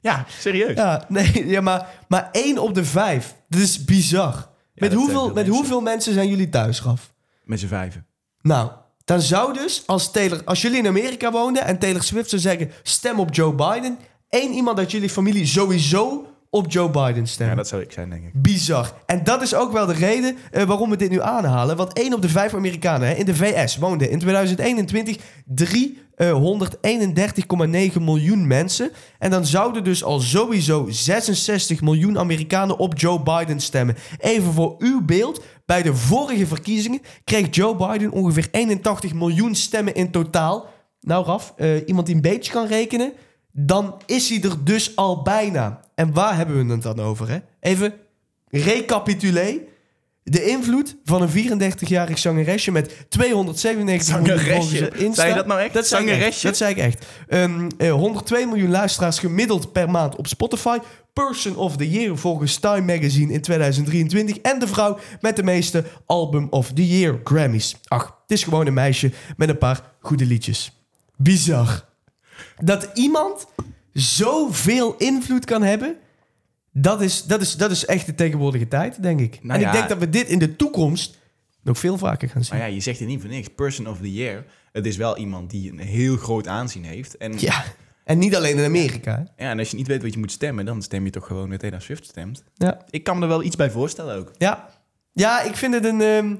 Ja, 0.00 0.24
serieus. 0.28 0.76
Ja, 0.76 1.04
nee, 1.08 1.46
ja, 1.46 1.60
maar, 1.60 2.04
maar 2.08 2.28
één 2.32 2.58
op 2.58 2.74
de 2.74 2.84
vijf. 2.84 3.36
Dat 3.48 3.60
is 3.60 3.84
bizar. 3.84 4.48
met, 4.74 4.92
hoeveel, 4.92 5.24
met 5.26 5.34
mensen. 5.34 5.54
hoeveel 5.54 5.80
mensen 5.80 6.12
zijn 6.12 6.28
jullie 6.28 6.48
thuis, 6.48 6.80
Graf? 6.80 7.12
Met 7.44 7.60
z'n 7.60 7.66
vijven. 7.66 8.06
Nou, 8.40 8.70
dan 9.06 9.20
zou 9.20 9.52
dus, 9.52 9.82
als, 9.86 10.10
Taylor, 10.10 10.42
als 10.44 10.62
jullie 10.62 10.78
in 10.78 10.86
Amerika 10.86 11.30
woonden 11.30 11.64
en 11.64 11.78
Taylor 11.78 12.02
Swift 12.02 12.28
zou 12.28 12.42
zeggen: 12.42 12.72
stem 12.82 13.20
op 13.20 13.34
Joe 13.34 13.52
Biden, 13.54 13.98
één 14.28 14.52
iemand 14.52 14.78
uit 14.78 14.90
jullie 14.90 15.10
familie 15.10 15.46
sowieso 15.46 16.26
op 16.50 16.72
Joe 16.72 16.90
Biden 16.90 17.16
Ja, 17.16 17.24
stemmen. 17.26 17.56
dat 17.56 17.68
zou 17.68 17.82
ik 17.82 17.92
zijn, 17.92 18.10
denk 18.10 18.24
ik. 18.24 18.42
Bizar. 18.42 18.92
En 19.06 19.24
dat 19.24 19.42
is 19.42 19.54
ook 19.54 19.72
wel 19.72 19.86
de 19.86 19.92
reden 19.92 20.36
eh, 20.50 20.62
waarom 20.62 20.90
we 20.90 20.96
dit 20.96 21.10
nu 21.10 21.20
aanhalen. 21.20 21.76
Want 21.76 21.92
één 21.92 22.14
op 22.14 22.22
de 22.22 22.28
vijf 22.28 22.54
Amerikanen 22.54 23.08
hè, 23.08 23.14
in 23.14 23.24
de 23.26 23.34
VS 23.34 23.76
woonden 23.76 24.10
in 24.10 24.18
2021 24.18 25.16
331,9 25.54 28.00
miljoen 28.00 28.46
mensen. 28.46 28.90
En 29.18 29.30
dan 29.30 29.46
zouden 29.46 29.84
dus 29.84 30.04
al 30.04 30.20
sowieso 30.20 30.86
66 30.88 31.80
miljoen 31.80 32.18
Amerikanen 32.18 32.78
op 32.78 32.98
Joe 32.98 33.20
Biden 33.22 33.60
stemmen. 33.60 33.96
Even 34.18 34.52
voor 34.52 34.74
uw 34.78 35.04
beeld. 35.04 35.42
Bij 35.66 35.82
de 35.82 35.94
vorige 35.94 36.46
verkiezingen 36.46 37.00
kreeg 37.24 37.46
Joe 37.50 37.76
Biden 37.76 38.10
ongeveer 38.10 38.48
81 38.50 39.14
miljoen 39.14 39.54
stemmen 39.54 39.94
in 39.94 40.10
totaal. 40.10 40.68
Nou, 41.00 41.24
Raf, 41.26 41.52
eh, 41.56 41.88
iemand 41.88 42.06
die 42.06 42.14
een 42.14 42.20
beetje 42.20 42.52
kan 42.52 42.66
rekenen, 42.66 43.12
dan 43.58 44.00
is 44.06 44.28
hij 44.28 44.42
er 44.42 44.64
dus 44.64 44.96
al 44.96 45.22
bijna. 45.22 45.80
En 45.94 46.12
waar 46.12 46.36
hebben 46.36 46.66
we 46.66 46.72
het 46.72 46.82
dan 46.82 47.00
over? 47.00 47.28
Hè? 47.28 47.38
Even 47.60 47.94
recapitulé. 48.48 49.58
De 50.22 50.44
invloed 50.44 50.96
van 51.04 51.22
een 51.22 51.28
34-jarig 51.28 52.18
zangeresje 52.18 52.70
met 52.70 53.06
297 53.08 54.20
miljoen 54.20 54.38
volgers 54.38 54.68
Zangeresje? 54.68 55.04
Insta. 55.04 55.14
Zei 55.14 55.28
je 55.28 55.34
dat 55.34 55.46
nou 55.46 55.60
echt? 55.60 55.72
Dat 55.74 55.86
zei 55.86 56.02
ik 56.02 56.08
echt. 56.08 56.16
Zangeresje? 56.16 56.46
Dat 56.46 56.56
zei 56.56 56.70
ik 56.70 56.78
echt. 56.78 57.06
Ehm, 57.28 57.68
eh, 57.78 57.92
102 57.92 58.46
miljoen 58.46 58.70
luisteraars 58.70 59.18
gemiddeld 59.18 59.72
per 59.72 59.90
maand 59.90 60.16
op 60.16 60.26
Spotify. 60.26 60.78
Person 61.12 61.56
of 61.56 61.76
the 61.76 61.90
Year 61.90 62.16
volgens 62.16 62.56
Time 62.56 62.94
Magazine 62.94 63.32
in 63.32 63.40
2023. 63.40 64.38
En 64.38 64.58
de 64.58 64.66
vrouw 64.66 64.98
met 65.20 65.36
de 65.36 65.42
meeste 65.42 65.84
Album 66.06 66.46
of 66.50 66.72
the 66.72 66.88
Year 66.88 67.20
Grammys. 67.24 67.76
Ach, 67.84 68.04
het 68.04 68.30
is 68.30 68.44
gewoon 68.44 68.66
een 68.66 68.74
meisje 68.74 69.12
met 69.36 69.48
een 69.48 69.58
paar 69.58 69.80
goede 70.00 70.26
liedjes. 70.26 70.72
Bizar. 71.16 71.84
Dat 72.64 72.90
iemand 72.94 73.46
zoveel 73.92 74.94
invloed 74.96 75.44
kan 75.44 75.62
hebben... 75.62 75.96
Dat 76.78 77.00
is, 77.02 77.24
dat, 77.24 77.40
is, 77.40 77.56
dat 77.56 77.70
is 77.70 77.84
echt 77.84 78.06
de 78.06 78.14
tegenwoordige 78.14 78.68
tijd, 78.68 79.02
denk 79.02 79.20
ik. 79.20 79.38
Nou 79.42 79.54
en 79.54 79.60
ja. 79.60 79.66
ik 79.66 79.72
denk 79.72 79.88
dat 79.88 79.98
we 79.98 80.08
dit 80.10 80.28
in 80.28 80.38
de 80.38 80.56
toekomst 80.56 81.18
nog 81.62 81.78
veel 81.78 81.98
vaker 81.98 82.28
gaan 82.28 82.44
zien. 82.44 82.58
Maar 82.58 82.68
ja, 82.68 82.74
je 82.74 82.80
zegt 82.80 82.98
het 82.98 83.08
niet 83.08 83.20
voor 83.20 83.30
niks. 83.30 83.48
Person 83.48 83.88
of 83.88 83.98
the 83.98 84.12
Year. 84.12 84.44
Het 84.72 84.86
is 84.86 84.96
wel 84.96 85.16
iemand 85.16 85.50
die 85.50 85.70
een 85.72 85.78
heel 85.78 86.16
groot 86.16 86.48
aanzien 86.48 86.84
heeft. 86.84 87.16
En, 87.16 87.38
Ja, 87.38 87.64
en 88.04 88.18
niet 88.18 88.36
alleen 88.36 88.56
in 88.58 88.64
Amerika. 88.64 89.32
ja, 89.36 89.50
en 89.50 89.58
als 89.58 89.70
je 89.70 89.76
niet 89.76 89.86
weet 89.86 90.02
wat 90.02 90.12
je 90.12 90.18
moet 90.18 90.32
stemmen, 90.32 90.64
dan 90.64 90.82
stem 90.82 91.04
je 91.04 91.10
toch 91.10 91.26
gewoon 91.26 91.48
met 91.48 91.60
Taylor 91.60 91.80
Swift 91.80 92.04
stemt. 92.04 92.44
Ja. 92.54 92.84
Ik 92.90 93.04
kan 93.04 93.16
me 93.16 93.22
er 93.22 93.28
wel 93.28 93.42
iets 93.42 93.56
bij 93.56 93.70
voorstellen 93.70 94.16
ook. 94.16 94.32
Ja, 94.38 94.68
ja 95.12 95.42
ik 95.42 95.56
vind 95.56 95.74
het 95.74 95.84
een. 95.84 96.00
ehm, 96.00 96.34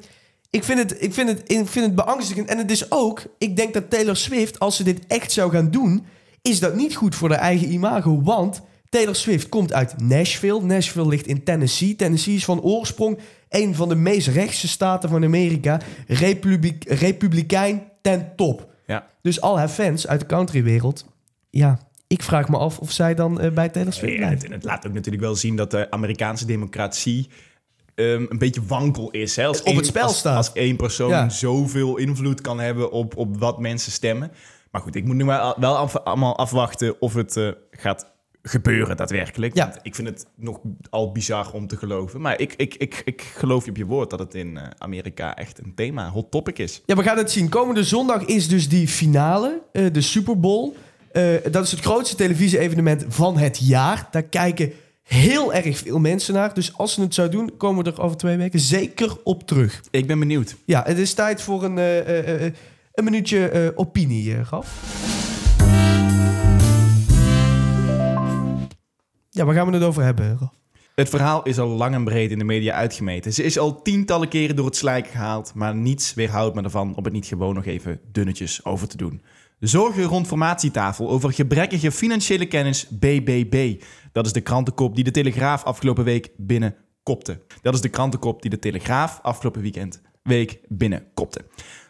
ik 0.57 0.65
vind 0.65 0.79
het, 0.79 1.03
ik, 1.03 1.15
vind 1.15 1.29
het, 1.29 1.43
ik 1.47 1.67
vind 1.69 1.87
het 1.87 1.95
beangstigend. 1.95 2.49
En 2.49 2.59
het 2.59 2.71
is 2.71 2.91
ook, 2.91 3.23
ik 3.39 3.57
denk 3.57 3.75
dat 3.75 3.91
Taylor 3.91 4.17
Swift, 4.17 4.59
als 4.59 4.77
ze 4.77 4.85
dit 4.85 5.07
echt 5.07 5.33
zou 5.33 5.51
gaan 5.53 5.71
doen, 5.71 6.07
is 6.43 6.61
dat 6.61 6.75
niet 6.77 6.95
goed 6.95 7.15
voor 7.15 7.31
haar 7.31 7.39
eigen 7.39 7.73
imago. 7.73 8.23
Want 8.23 8.63
Taylor 8.89 9.15
Swift 9.15 9.49
komt 9.49 9.73
uit 9.73 10.01
Nashville. 10.01 10.63
Nashville 10.63 11.09
ligt 11.09 11.27
in 11.27 11.45
Tennessee. 11.45 11.97
Tennessee 11.97 12.35
is 12.35 12.45
van 12.45 12.61
oorsprong 12.61 13.19
een 13.49 13.75
van 13.75 13.89
de 13.89 13.95
meest 13.95 14.29
rechtse 14.29 14.69
staten 14.69 15.09
van 15.09 15.25
Amerika. 15.25 15.81
Republiek, 16.07 16.85
Republikein 16.89 17.83
ten 18.03 18.33
top. 18.37 18.73
Ja. 18.87 19.07
Dus 19.23 19.41
al 19.41 19.59
haar 19.59 19.69
fans 19.69 20.07
uit 20.07 20.21
de 20.21 20.27
countrywereld, 20.27 21.07
ja, 21.51 21.79
ik 22.07 22.23
vraag 22.23 22.49
me 22.49 22.57
af 22.57 22.79
of 22.79 22.93
zij 22.93 23.15
dan 23.15 23.41
eh, 23.41 23.53
bij 23.53 23.69
Taylor 23.69 23.93
Swift 23.93 24.13
Ja, 24.13 24.19
blijft. 24.19 24.43
het, 24.43 24.53
het 24.53 24.65
laat 24.65 24.87
ook 24.87 24.93
natuurlijk 24.93 25.25
wel 25.25 25.35
zien 25.35 25.57
dat 25.57 25.71
de 25.71 25.91
Amerikaanse 25.91 26.47
democratie 26.47 27.29
ehm, 27.97 28.25
een 28.29 28.39
beetje 28.39 28.63
wankel 28.67 29.11
is. 29.11 29.37
Hè? 29.37 29.47
Als 29.47 29.59
Op 29.61 29.65
het 29.67 29.75
één- 29.75 29.85
spel 29.85 30.03
als, 30.03 30.19
staat. 30.19 30.37
Als 30.37 30.53
één 30.53 30.77
persoon 30.77 31.09
Ja. 31.11 31.29
zoveel 31.29 31.97
invloed 31.97 32.41
kan 32.41 32.61
hebben 32.61 32.91
op, 32.91 33.17
op 33.17 33.39
wat 33.39 33.59
mensen 33.61 33.93
stemmen. 33.93 34.33
Maar 34.71 34.81
goed, 34.81 34.95
ik 34.95 35.05
moet 35.05 35.17
nu 35.17 35.25
wel, 35.25 35.55
wel 35.61 35.77
af- 35.77 35.97
allemaal 35.97 36.37
afwachten 36.39 37.01
of 37.01 37.15
het 37.15 37.37
eh, 37.37 37.49
gaat 37.71 38.15
gebeuren 38.43 38.97
daadwerkelijk. 38.97 39.55
Ja. 39.57 39.65
Want 39.69 39.79
ik 39.83 39.95
vind 39.95 40.09
het 40.09 40.27
nog 40.37 40.59
al 40.91 41.13
bizar 41.13 41.53
om 41.53 41.67
te 41.67 41.77
geloven. 41.77 42.21
Maar 42.21 42.41
ik, 42.41 42.55
ik, 42.57 42.75
ik, 42.75 43.03
ik 43.05 43.23
geloof 43.23 43.65
je 43.65 43.71
op 43.71 43.77
je 43.77 43.87
woord 43.87 44.11
dat 44.11 44.19
het 44.19 44.35
in 44.35 44.57
eh, 44.57 44.63
Amerika 44.79 45.37
echt 45.37 45.59
een 45.65 45.75
thema, 45.75 46.11
hot 46.11 46.31
topic 46.31 46.59
is. 46.59 46.83
Ja, 46.87 46.97
we 46.97 47.03
gaan 47.03 47.17
het 47.17 47.31
zien. 47.31 47.49
Komende 47.49 47.85
zondag 47.85 48.23
is 48.25 48.49
dus 48.49 48.69
die 48.69 48.89
finale, 48.89 49.63
eh, 49.73 49.85
de 49.93 50.01
Super 50.01 50.41
Bowl. 50.41 50.73
Dat 51.51 51.65
is 51.65 51.71
het 51.71 51.81
grootste 51.81 52.17
televisie-evenement 52.17 53.05
van 53.09 53.39
het 53.39 53.59
jaar. 53.67 54.09
Daar 54.11 54.23
kijken 54.23 54.73
heel 55.07 55.55
erg 55.55 55.79
veel 55.79 55.99
mensen 55.99 56.35
naar. 56.35 56.55
Dus 56.55 56.77
als 56.77 56.93
ze 56.93 57.01
het 57.01 57.15
zou 57.15 57.29
doen, 57.29 57.57
komen 57.57 57.85
we 57.85 57.91
er 57.91 58.01
over 58.01 58.17
twee 58.17 58.37
weken 58.37 58.61
zeker 58.61 59.17
op 59.25 59.47
terug. 59.47 59.83
Ik 59.91 60.07
ben 60.07 60.19
benieuwd. 60.19 60.57
Ja, 60.65 60.83
het 60.87 60.99
is 60.99 61.15
tijd 61.15 61.43
voor 61.43 61.65
een, 61.65 61.79
eh, 61.79 61.99
eh, 61.99 62.47
eh, 62.47 62.53
een 62.93 63.05
minuutje 63.05 63.73
opinie, 63.75 64.45
Gaf. 64.45 64.95
Ja, 69.31 69.45
waar 69.45 69.55
gaan 69.55 69.67
we 69.67 69.73
het 69.73 69.83
over 69.83 70.03
hebben, 70.03 70.39
Raf? 70.39 70.55
Het 70.95 71.09
verhaal 71.09 71.43
is 71.43 71.59
al 71.59 71.69
lang 71.69 71.95
en 71.95 72.05
breed 72.05 72.31
in 72.31 72.39
de 72.39 72.45
media 72.45 72.75
uitgemeten. 72.75 73.33
Ze 73.33 73.43
is 73.43 73.59
al 73.59 73.83
tientallen 73.83 74.29
keren 74.29 74.57
door 74.57 74.67
het 74.67 74.77
slijk 74.77 75.07
gehaald, 75.07 75.55
maar 75.55 75.75
niets 75.75 76.15
weerhoudt 76.15 76.55
me 76.55 76.63
ervan 76.63 76.95
om 76.95 77.05
het 77.05 77.13
niet 77.13 77.27
gewoon 77.27 77.55
nog 77.55 77.67
even 77.67 78.01
dunnetjes 78.13 78.65
over 78.65 78.89
te 78.89 78.97
doen. 78.97 79.23
Zorgen 79.61 80.05
rond 80.05 80.27
formatietafel 80.27 81.11
over 81.11 81.33
gebrekkige 81.33 81.93
financiële 81.93 82.47
kennis 82.47 82.89
BBB. 82.89 83.83
Dat 84.13 84.27
is 84.27 84.33
de 84.33 84.41
krantenkop 84.41 84.95
die 84.95 85.05
de 85.05 85.11
Telegraaf 85.11 85.65
afgelopen 85.65 86.05
week 86.05 86.31
binnenkopte. 86.37 87.43
Dat 87.63 87.75
is 87.75 87.81
de 87.81 87.89
krantenkop 87.89 88.43
die 88.43 88.51
de 88.51 88.59
Telegraaf 88.59 89.19
afgelopen 89.23 89.63
weekend 89.63 90.01
week 90.23 90.61
binnenkopte. 90.69 91.45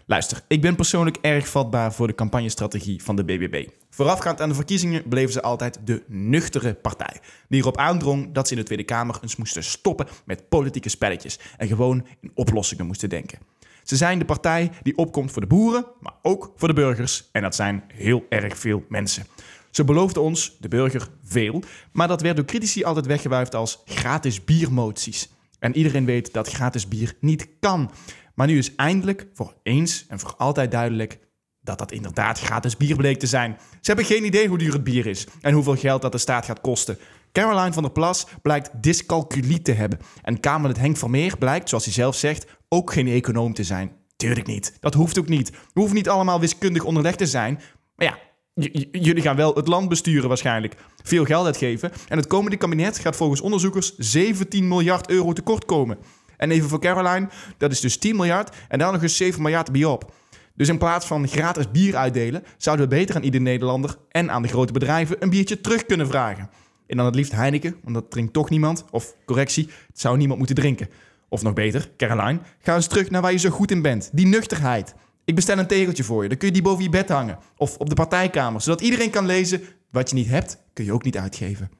Luister, 0.06 0.42
ik 0.48 0.60
ben 0.60 0.76
persoonlijk 0.76 1.16
erg 1.20 1.48
vatbaar 1.48 1.92
voor 1.92 2.06
de 2.06 2.14
campagnestrategie 2.14 3.02
van 3.02 3.16
de 3.16 3.24
BBB. 3.24 3.68
Voorafgaand 3.90 4.40
aan 4.40 4.48
de 4.48 4.54
verkiezingen 4.54 5.08
bleven 5.08 5.32
ze 5.32 5.42
altijd 5.42 5.80
de 5.84 6.02
nuchtere 6.08 6.74
partij. 6.74 7.20
Die 7.48 7.60
erop 7.60 7.76
aandrong 7.76 8.32
dat 8.32 8.46
ze 8.46 8.54
in 8.54 8.60
de 8.60 8.66
Tweede 8.66 8.84
Kamer 8.84 9.18
eens 9.22 9.36
moesten 9.36 9.64
stoppen 9.64 10.06
met 10.24 10.48
politieke 10.48 10.88
spelletjes 10.88 11.38
en 11.56 11.68
gewoon 11.68 12.06
in 12.20 12.30
oplossingen 12.34 12.86
moesten 12.86 13.08
denken. 13.08 13.38
Ze 13.86 13.96
zijn 13.96 14.18
de 14.18 14.24
partij 14.24 14.70
die 14.82 14.96
opkomt 14.96 15.32
voor 15.32 15.40
de 15.40 15.48
boeren, 15.48 15.86
maar 16.00 16.14
ook 16.22 16.52
voor 16.56 16.68
de 16.68 16.74
burgers. 16.74 17.28
En 17.32 17.42
dat 17.42 17.54
zijn 17.54 17.84
heel 17.94 18.26
erg 18.28 18.58
veel 18.58 18.84
mensen. 18.88 19.26
Ze 19.70 19.84
beloofden 19.84 20.22
ons, 20.22 20.56
de 20.60 20.68
burger, 20.68 21.08
veel. 21.24 21.62
Maar 21.92 22.08
dat 22.08 22.20
werd 22.20 22.36
door 22.36 22.44
critici 22.44 22.84
altijd 22.84 23.06
weggewuifd 23.06 23.54
als 23.54 23.82
gratis 23.84 24.44
biermoties. 24.44 25.28
En 25.58 25.76
iedereen 25.76 26.04
weet 26.04 26.32
dat 26.32 26.48
gratis 26.48 26.88
bier 26.88 27.16
niet 27.20 27.48
kan. 27.60 27.90
Maar 28.34 28.46
nu 28.46 28.58
is 28.58 28.74
eindelijk 28.74 29.26
voor 29.32 29.54
eens 29.62 30.04
en 30.08 30.18
voor 30.18 30.34
altijd 30.36 30.70
duidelijk 30.70 31.18
dat 31.60 31.78
dat 31.78 31.92
inderdaad 31.92 32.40
gratis 32.40 32.76
bier 32.76 32.96
bleek 32.96 33.18
te 33.18 33.26
zijn. 33.26 33.56
Ze 33.70 33.92
hebben 33.92 34.04
geen 34.04 34.24
idee 34.24 34.48
hoe 34.48 34.58
duur 34.58 34.72
het 34.72 34.84
bier 34.84 35.06
is 35.06 35.26
en 35.40 35.54
hoeveel 35.54 35.76
geld 35.76 36.02
dat 36.02 36.12
de 36.12 36.18
staat 36.18 36.44
gaat 36.44 36.60
kosten. 36.60 36.98
Caroline 37.36 37.72
van 37.72 37.82
der 37.82 37.92
Plas 37.92 38.26
blijkt 38.42 38.70
dyscalculie 38.80 39.62
te 39.62 39.72
hebben. 39.72 39.98
En 40.22 40.40
Kamerlid 40.40 40.78
Henk 40.78 40.96
Vermeer 40.96 41.36
blijkt, 41.38 41.68
zoals 41.68 41.84
hij 41.84 41.92
zelf 41.92 42.16
zegt, 42.16 42.46
ook 42.68 42.92
geen 42.92 43.08
econoom 43.08 43.54
te 43.54 43.64
zijn. 43.64 43.92
Tuurlijk 44.16 44.46
niet. 44.46 44.76
Dat 44.80 44.94
hoeft 44.94 45.18
ook 45.18 45.28
niet. 45.28 45.50
We 45.50 45.56
hoeven 45.80 45.96
niet 45.96 46.08
allemaal 46.08 46.40
wiskundig 46.40 46.84
onderlegd 46.84 47.18
te 47.18 47.26
zijn. 47.26 47.60
Maar 47.96 48.06
ja, 48.06 48.18
jullie 49.00 49.22
gaan 49.22 49.36
wel 49.36 49.54
het 49.54 49.68
land 49.68 49.88
besturen 49.88 50.28
waarschijnlijk. 50.28 50.76
Veel 51.02 51.24
geld 51.24 51.46
uitgeven. 51.46 51.92
En 52.08 52.16
het 52.16 52.26
komende 52.26 52.56
kabinet 52.56 52.98
gaat 52.98 53.16
volgens 53.16 53.40
onderzoekers 53.40 53.96
17 53.96 54.68
miljard 54.68 55.10
euro 55.10 55.32
tekort 55.32 55.64
komen. 55.64 55.98
En 56.36 56.50
even 56.50 56.68
voor 56.68 56.80
Caroline, 56.80 57.28
dat 57.58 57.72
is 57.72 57.80
dus 57.80 57.98
10 57.98 58.16
miljard 58.16 58.56
en 58.68 58.78
daar 58.78 58.92
nog 58.92 59.02
eens 59.02 59.16
7 59.16 59.42
miljard 59.42 59.72
bij 59.72 59.84
op. 59.84 60.12
Dus 60.54 60.68
in 60.68 60.78
plaats 60.78 61.06
van 61.06 61.28
gratis 61.28 61.70
bier 61.70 61.96
uitdelen, 61.96 62.44
zouden 62.56 62.88
we 62.88 62.94
beter 62.94 63.16
aan 63.16 63.22
ieder 63.22 63.40
Nederlander 63.40 63.96
en 64.08 64.30
aan 64.30 64.42
de 64.42 64.48
grote 64.48 64.72
bedrijven 64.72 65.16
een 65.18 65.30
biertje 65.30 65.60
terug 65.60 65.86
kunnen 65.86 66.06
vragen. 66.06 66.50
En 66.86 66.96
dan 66.96 67.06
het 67.06 67.14
liefst 67.14 67.32
Heineken, 67.32 67.76
want 67.82 67.94
dat 67.94 68.10
drinkt 68.10 68.32
toch 68.32 68.50
niemand. 68.50 68.84
Of 68.90 69.14
correctie, 69.24 69.68
het 69.86 70.00
zou 70.00 70.16
niemand 70.16 70.38
moeten 70.38 70.56
drinken. 70.56 70.88
Of 71.28 71.42
nog 71.42 71.52
beter, 71.52 71.90
Caroline, 71.96 72.40
ga 72.58 72.74
eens 72.74 72.86
terug 72.86 73.10
naar 73.10 73.22
waar 73.22 73.32
je 73.32 73.38
zo 73.38 73.50
goed 73.50 73.70
in 73.70 73.82
bent. 73.82 74.10
Die 74.12 74.26
nuchterheid. 74.26 74.94
Ik 75.24 75.34
bestel 75.34 75.58
een 75.58 75.66
tegeltje 75.66 76.04
voor 76.04 76.22
je, 76.22 76.28
dan 76.28 76.38
kun 76.38 76.48
je 76.48 76.54
die 76.54 76.62
boven 76.62 76.82
je 76.82 76.88
bed 76.88 77.08
hangen. 77.08 77.38
Of 77.56 77.76
op 77.76 77.88
de 77.88 77.94
partijkamer, 77.94 78.60
zodat 78.60 78.80
iedereen 78.80 79.10
kan 79.10 79.26
lezen... 79.26 79.62
wat 79.90 80.10
je 80.10 80.14
niet 80.14 80.28
hebt, 80.28 80.58
kun 80.72 80.84
je 80.84 80.92
ook 80.92 81.04
niet 81.04 81.18
uitgeven. 81.18 81.70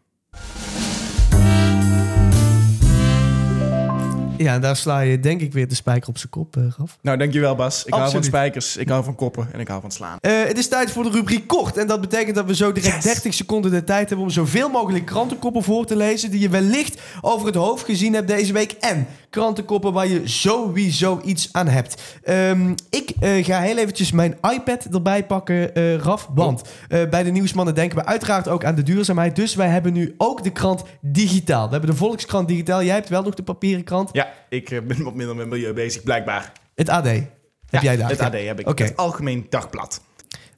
Ja, 4.39 4.55
en 4.55 4.61
daar 4.61 4.77
sla 4.77 5.01
je 5.01 5.21
denk 5.21 5.41
ik 5.41 5.53
weer 5.53 5.69
de 5.69 5.75
spijker 5.75 6.09
op 6.09 6.19
zijn 6.19 6.31
kop, 6.31 6.57
eh, 6.57 6.63
Raf. 6.79 6.99
Nou, 7.01 7.19
dankjewel 7.19 7.55
Bas. 7.55 7.85
Ik 7.85 7.95
hou 7.95 8.11
van 8.11 8.25
spijkers, 8.25 8.77
ik 8.77 8.89
hou 8.89 9.05
van 9.05 9.15
koppen 9.15 9.49
en 9.53 9.61
ik 9.61 9.69
hou 9.69 9.81
van 9.81 9.91
slaan. 9.91 10.19
Eh, 10.21 10.33
het 10.45 10.59
is 10.59 10.69
tijd 10.69 10.91
voor 10.91 11.03
de 11.03 11.11
rubriek 11.11 11.47
kort. 11.47 11.77
En 11.77 11.87
dat 11.87 12.01
betekent 12.01 12.35
dat 12.35 12.47
we 12.47 12.55
zo 12.55 12.73
direct 12.73 12.95
Yes. 12.95 13.05
30 13.05 13.35
seconden 13.35 13.71
de 13.71 13.85
tijd 13.85 14.09
hebben 14.09 14.27
om 14.27 14.33
zoveel 14.33 14.69
mogelijk 14.69 15.05
krantenkoppen 15.05 15.63
voor 15.63 15.87
te 15.87 15.97
lezen. 15.97 16.31
die 16.31 16.41
je 16.41 16.49
wellicht 16.49 17.01
over 17.21 17.47
het 17.47 17.55
hoofd 17.55 17.85
gezien 17.85 18.15
hebt 18.15 18.29
deze 18.29 18.53
week. 18.53 18.73
En 18.73 19.07
krantenkoppen 19.31 19.93
waar 19.93 20.07
je 20.07 20.29
sowieso 20.29 21.21
iets 21.25 21.49
aan 21.53 21.69
hebt. 21.69 22.03
Ehm, 22.23 22.75
ik 22.91 23.13
eh, 23.21 23.45
ga 23.45 23.61
heel 23.61 23.77
eventjes 23.77 24.13
mijn 24.13 24.37
iPad 24.51 24.85
erbij 24.85 25.27
pakken, 25.27 25.75
eh, 25.75 25.97
Raf. 25.97 26.29
Want 26.35 26.63
eh, 26.89 27.09
bij 27.09 27.23
de 27.23 27.31
Nieuwsmannen 27.31 27.75
denken 27.75 27.99
we 27.99 28.05
uiteraard 28.05 28.49
ook 28.49 28.65
aan 28.65 28.75
de 28.75 28.83
duurzaamheid. 28.83 29.37
Dus 29.37 29.55
wij 29.55 29.69
hebben 29.69 29.93
nu 29.93 30.15
ook 30.19 30.45
de 30.45 30.51
krant 30.51 30.83
digitaal. 31.01 31.65
We 31.65 31.71
hebben 31.71 31.91
de 31.91 31.97
Volkskrant 31.97 32.49
digitaal. 32.49 32.83
Jij 32.83 32.95
hebt 32.95 33.09
wel 33.09 33.23
nog 33.23 33.35
de 33.35 33.43
papieren 33.43 33.85
krant. 33.85 34.11
Ja, 34.13 34.26
ik 34.49 34.71
eh, 34.71 34.81
ben 34.81 35.03
wat 35.03 35.15
minder 35.15 35.37
met 35.37 35.47
milieu 35.47 35.73
bezig, 35.73 36.03
blijkbaar. 36.03 36.53
Het 36.75 36.89
AD. 36.89 37.05
Heb 37.05 37.29
Ja, 37.71 37.81
jij 37.83 37.97
daar? 37.97 38.11
Het. 38.11 38.21
AD 38.21 38.33
heb 38.33 38.61
ik. 38.61 38.69
Oké. 38.69 38.83
Het 38.85 38.97
Algemeen 38.97 39.47
Dagblad. 39.49 40.01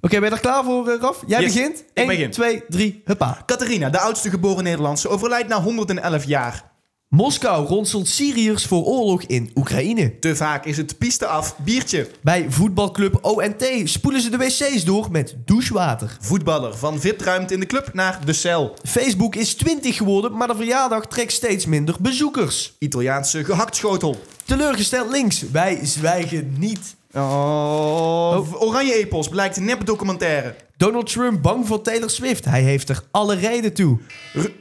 Oké, 0.01 0.21
ben 0.21 0.29
je 0.29 0.35
er 0.35 0.41
klaar 0.41 0.65
voor, 0.65 0.89
eh, 0.89 1.01
Raf? 1.01 1.23
Jij 1.27 1.41
Yes, 1.43 1.53
begint? 1.55 1.79
ik 1.79 1.85
1, 1.95 2.07
begin. 2.07 2.31
2, 2.31 2.63
3, 2.69 3.03
huppa. 3.05 3.43
Catharina, 3.47 3.91
de 3.91 3.99
oudste 3.99 4.31
geboren 4.31 4.65
Nederlandse, 4.65 5.09
overlijdt 5.09 5.49
na 5.49 5.61
111 5.63 6.25
jaar. 6.25 6.68
Moskou 7.09 7.67
ronselt 7.67 8.09
Syriërs 8.09 8.65
voor 8.65 8.85
oorlog 8.85 9.23
in 9.23 9.51
Oekraïne. 9.55 10.19
Te 10.19 10.37
vaak 10.37 10.65
is 10.65 10.77
het 10.77 10.99
piste 10.99 11.27
af, 11.27 11.57
biertje. 11.57 12.11
Bij 12.21 12.47
voetbalclub 12.49 13.19
ONT 13.25 13.65
spoelen 13.85 14.21
ze 14.21 14.31
de 14.31 14.37
wc's 14.37 14.85
door 14.85 15.09
met 15.11 15.37
douchewater. 15.45 16.17
Voetballer 16.21 16.77
van 16.77 17.01
VIP-ruimte 17.01 17.55
in 17.55 17.61
de 17.61 17.67
club 17.67 17.91
naar 17.93 18.25
de 18.25 18.33
cel. 18.33 18.77
Facebook 18.85 19.35
is 19.35 19.55
20 19.55 19.97
geworden, 19.97 20.37
maar 20.37 20.49
de 20.49 20.55
verjaardag 20.55 21.07
trekt 21.07 21.33
steeds 21.33 21.67
minder 21.67 21.97
bezoekers. 22.01 22.75
Italiaanse 22.79 23.45
gehaktskotel. 23.45 24.17
Teleurgesteld 24.45 25.11
links, 25.11 25.51
wij 25.51 25.79
zwijgen 25.83 26.55
niet. 26.59 26.97
Oh, 27.15 28.63
Oranje 28.63 28.95
Epos 28.95 29.29
blijkt 29.29 29.57
een 29.57 29.65
nep 29.65 29.87
documentaire. 29.87 30.55
Donald 30.77 31.13
Trump 31.13 31.43
bang 31.43 31.67
voor 31.67 31.83
Taylor 31.83 32.11
Swift. 32.11 32.45
Hij 32.45 32.63
heeft 32.63 32.89
er 32.89 33.03
alle 33.11 33.35
reden 33.35 33.73
toe. 33.73 33.99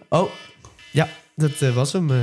Oh, 0.09 0.29
ja, 0.91 1.07
dat 1.37 1.51
eh, 1.61 1.69
was 1.75 1.93
hem. 1.93 2.11
eh, 2.11 2.17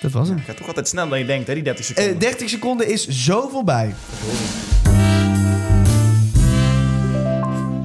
dat 0.00 0.10
was 0.12 0.28
hem. 0.28 0.38
Gaat 0.38 0.56
toch 0.56 0.66
altijd 0.68 0.88
sneller 0.88 1.08
dan 1.10 1.18
je 1.18 1.24
denkt, 1.26 1.46
hè, 1.46 1.54
die 1.54 1.62
30 1.62 1.84
seconden. 1.84 2.12
Eh 2.14 2.20
30 2.20 2.48
seconden 2.48 2.88
is 2.88 3.08
zo 3.08 3.48
voorbij. 3.48 3.94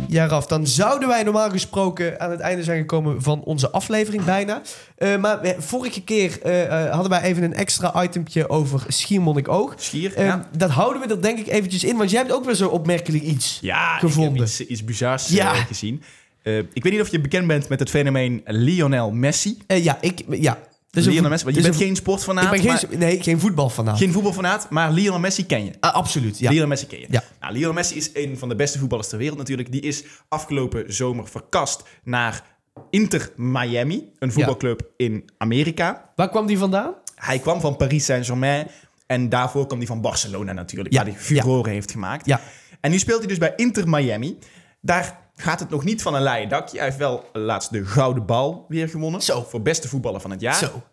Ja, 0.08 0.25
Raf, 0.27 0.46
dan 0.48 0.67
zouden 0.67 1.08
wij 1.08 1.24
normaal 1.24 1.50
gesproken 1.50 2.20
aan 2.20 2.31
het 2.31 2.39
einde 2.39 2.63
zijn 2.63 2.79
gekomen 2.79 3.22
van 3.22 3.43
onze 3.43 3.70
aflevering 3.72 4.24
bijna. 4.24 4.62
Eh, 4.98 5.17
maar 5.17 5.55
vorige 5.58 6.03
keer 6.03 6.41
eh, 6.41 6.84
eh, 6.86 6.91
hadden 6.93 7.10
wij 7.12 7.22
even 7.22 7.43
een 7.43 7.53
extra 7.53 8.03
itempje 8.03 8.50
over 8.50 8.84
Schiermonnikoog. 8.88 9.74
Schier, 9.77 10.13
Eh, 10.15 10.25
ja. 10.25 10.50
Dat 10.58 10.70
houden 10.70 11.01
we 11.01 11.08
er 11.13 11.22
denk 11.22 11.39
ik 11.39 11.48
eventjes 11.48 11.84
in, 11.84 11.98
want 11.98 12.10
jij 12.10 12.20
hebt 12.20 12.34
ook 12.34 12.46
weer 12.46 12.55
zo 12.55 12.67
opmerkelijk 12.67 13.24
iets. 13.24 13.58
Ja, 13.62 13.98
gevonden. 13.98 14.34
heb 14.34 14.41
iets, 14.48 14.60
iets 14.65 14.84
bizars 14.84 15.29
eh, 15.29 15.36
Ja. 15.36 15.53
gezien. 15.53 16.03
Eh, 16.43 16.57
ik 16.57 16.83
weet 16.83 16.91
niet 16.91 17.01
of 17.01 17.07
je 17.12 17.19
bekend 17.21 17.48
bent 17.48 17.69
met 17.69 17.79
het 17.79 17.89
fenomeen 17.89 18.41
Lionel 18.45 19.12
Messi. 19.12 19.57
Eh, 19.67 19.83
ja, 19.83 19.98
ik... 20.01 20.24
Ja. 20.29 20.57
Dus 20.89 21.05
Lionel 21.05 21.29
Messi, 21.29 21.45
je 21.48 21.53
bent 21.53 21.65
een 21.65 21.74
geen 21.74 21.95
sportfanaat, 21.95 22.43
Ik 22.53 22.62
ben 22.62 22.65
maar- 22.71 22.77
geen, 22.77 23.00
nee, 23.00 23.24
geen 23.24 23.39
voetbalfanaat. 23.39 23.98
geen 23.98 24.12
voetbalfanaat, 24.12 24.69
maar 24.69 24.91
Lionel 24.91 25.19
Messi 25.19 25.45
ken 25.45 25.65
je. 25.65 25.71
Ah, 25.79 25.93
absoluut, 25.93 26.39
ja. 26.39 26.50
Lionel 26.50 26.67
Messi 26.67 26.88
ken 26.88 27.00
je. 27.00 27.05
Ja. 27.10 27.24
Nou, 27.39 27.53
Lionel 27.53 27.74
Messi 27.74 27.95
is 27.95 28.10
een 28.13 28.38
van 28.38 28.50
de 28.50 28.55
beste 28.55 28.79
voetballers 28.79 29.10
ter 29.10 29.17
wereld 29.17 29.38
natuurlijk. 29.38 29.71
Die 29.71 29.81
is 29.81 30.03
afgelopen 30.27 30.93
zomer 30.93 31.27
verkast 31.27 31.83
naar 32.03 32.43
Inter 32.89 33.31
Miami, 33.36 34.12
een 34.19 34.31
voetbalclub 34.31 34.81
in 34.98 35.29
Amerika. 35.38 36.12
Waar 36.15 36.29
kwam 36.29 36.45
die 36.45 36.57
vandaan? 36.57 36.93
Hij 37.15 37.39
kwam 37.39 37.62
van 37.62 37.75
Paris 37.75 38.05
Saint-Germain 38.05 38.67
en 39.07 39.29
daarvoor 39.29 39.65
kwam 39.65 39.77
hij 39.77 39.88
van 39.88 40.01
Barcelona 40.01 40.53
natuurlijk, 40.53 40.93
Ja, 40.93 41.03
waar 41.03 41.12
hij 41.13 41.21
furoren 41.21 41.71
heeft 41.71 41.91
gemaakt. 41.91 42.25
Ja. 42.25 42.41
En 42.81 42.91
nu 42.91 43.00
speelt 43.00 43.19
hij 43.19 43.27
dus 43.27 43.38
bij 43.38 43.53
Inter 43.55 43.89
Miami. 43.89 44.38
Daar 44.81 45.19
gaat 45.41 45.60
het 45.60 45.69
nog 45.69 45.83
niet 45.83 46.01
van 46.01 46.15
een 46.15 46.21
leien 46.21 46.49
dakje. 46.49 46.77
Hij 46.77 46.86
heeft 46.86 46.97
wel 46.97 47.30
laatst 47.34 47.71
de 47.71 47.86
gouden 47.86 48.25
bal 48.25 48.65
weer 48.67 48.89
gewonnen. 48.89 49.21
Zo. 49.21 49.45
Voor 49.49 49.62
beste 49.62 49.88
voetballer 49.88 50.21
van 50.21 50.32
het 50.32 50.41
jaar. 50.41 50.56
Zo. 50.56 50.84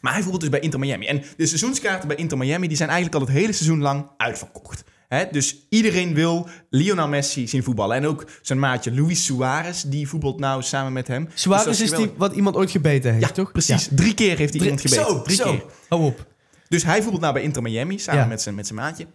Maar 0.00 0.12
hij 0.12 0.20
voetbalt 0.20 0.40
dus 0.42 0.50
bij 0.50 0.60
Inter 0.60 0.78
Miami. 0.80 1.06
En 1.06 1.22
de 1.36 1.46
seizoenskaarten 1.46 2.08
bij 2.08 2.16
Inter 2.16 2.38
Miami 2.38 2.68
die 2.68 2.76
zijn 2.76 2.88
eigenlijk 2.88 3.20
al 3.20 3.26
het 3.28 3.36
hele 3.38 3.52
seizoen 3.52 3.80
lang 3.80 4.06
uitverkocht. 4.16 4.84
Dus 5.30 5.56
iedereen 5.68 6.14
wil 6.14 6.48
Lionel 6.70 7.08
Messi 7.08 7.48
zien 7.48 7.62
voetballen. 7.62 7.96
En 7.96 8.06
ook 8.06 8.24
zijn 8.42 8.58
maatje 8.58 8.94
Luis 8.94 9.24
Suarez, 9.24 9.82
die 9.82 10.08
voetbalt 10.08 10.38
nou 10.40 10.62
samen 10.62 10.92
met 10.92 11.06
hem. 11.08 11.24
Dus 11.24 11.40
Suarez 11.40 11.80
is 11.80 11.90
die 11.90 12.12
wat 12.16 12.32
iemand 12.34 12.56
ooit 12.56 12.70
gebeten 12.70 13.12
heeft, 13.12 13.26
Ja, 13.26 13.32
toch? 13.32 13.52
precies. 13.52 13.88
Drie 13.92 14.14
keer 14.14 14.36
heeft 14.36 14.52
hij 14.54 14.62
iemand 14.62 14.80
gebeten. 14.80 15.04
Zo, 15.06 15.22
Drie 15.22 15.36
zo. 15.36 15.44
keer. 15.44 15.64
Hou 15.88 16.02
op. 16.04 16.26
Dus 16.68 16.84
hij 16.84 16.96
voetbalt 17.00 17.20
nou 17.20 17.32
bij 17.34 17.42
Inter 17.42 17.62
Miami 17.62 17.98
samen 17.98 18.20
Ja. 18.20 18.26
met, 18.26 18.42
zijn, 18.42 18.54
met 18.54 18.66
zijn 18.66 18.78
maatje. 18.78 19.06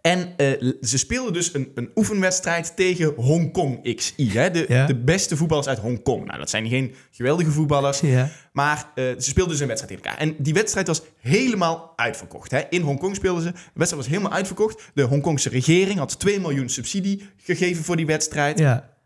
En 0.00 0.36
eh, 0.36 0.72
ze 0.80 0.98
speelden 0.98 1.32
dus 1.32 1.54
een, 1.54 1.72
een 1.74 1.90
oefenwedstrijd 1.94 2.76
tegen 2.76 3.14
Hongkong 3.16 3.94
XI. 3.96 4.30
Hè? 4.30 4.50
De, 4.50 4.64
Ja. 4.68 4.86
de 4.86 4.96
beste 4.96 5.36
voetballers 5.36 5.66
uit 5.68 5.78
Hongkong. 5.78 6.24
Nou, 6.26 6.38
dat 6.38 6.50
zijn 6.50 6.68
geen 6.68 6.94
geweldige 7.10 7.50
voetballers. 7.50 8.00
Ja. 8.00 8.30
Maar 8.52 8.90
eh, 8.94 9.04
ze 9.04 9.16
speelden 9.18 9.52
dus 9.52 9.60
een 9.60 9.66
wedstrijd 9.68 9.94
tegen 9.96 10.10
elkaar. 10.10 10.28
En 10.28 10.42
die 10.42 10.54
wedstrijd 10.54 10.86
was 10.86 11.02
helemaal 11.20 11.92
uitverkocht. 11.96 12.50
Hè? 12.50 12.60
In 12.70 12.82
Hongkong 12.82 13.16
speelden 13.16 13.42
ze. 13.42 13.50
De 13.52 13.58
wedstrijd 13.74 14.04
was 14.04 14.12
helemaal 14.12 14.32
uitverkocht. 14.36 14.90
De 14.94 15.02
Hongkongse 15.02 15.48
regering 15.48 15.98
had 15.98 16.18
2 16.18 16.40
miljoen 16.40 16.68
subsidie 16.68 17.28
gegeven 17.36 17.84
voor 17.84 17.96
die 17.96 18.06
wedstrijd. 18.06 18.58
Ja. 18.58 18.96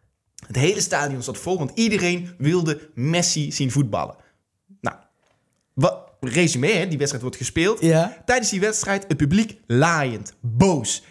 Het 0.46 0.56
hele 0.56 0.80
stadion 0.80 1.22
zat 1.22 1.38
vol, 1.38 1.58
want 1.58 1.70
iedereen 1.74 2.34
wilde 2.38 2.90
Messi 2.94 3.52
zien 3.52 3.70
voetballen. 3.70 4.14
Nou, 4.80 4.96
wat, 5.74 6.11
resume, 6.28 6.66
hè? 6.66 6.88
die 6.88 6.98
wedstrijd 6.98 7.22
wordt 7.22 7.36
gespeeld. 7.36 7.80
Ja. 7.80 8.22
Tijdens 8.24 8.50
die 8.50 8.60
wedstrijd 8.60 9.04
het 9.08 9.16
publiek 9.16 9.58
laaiend, 9.66 10.32
boos, 10.40 11.02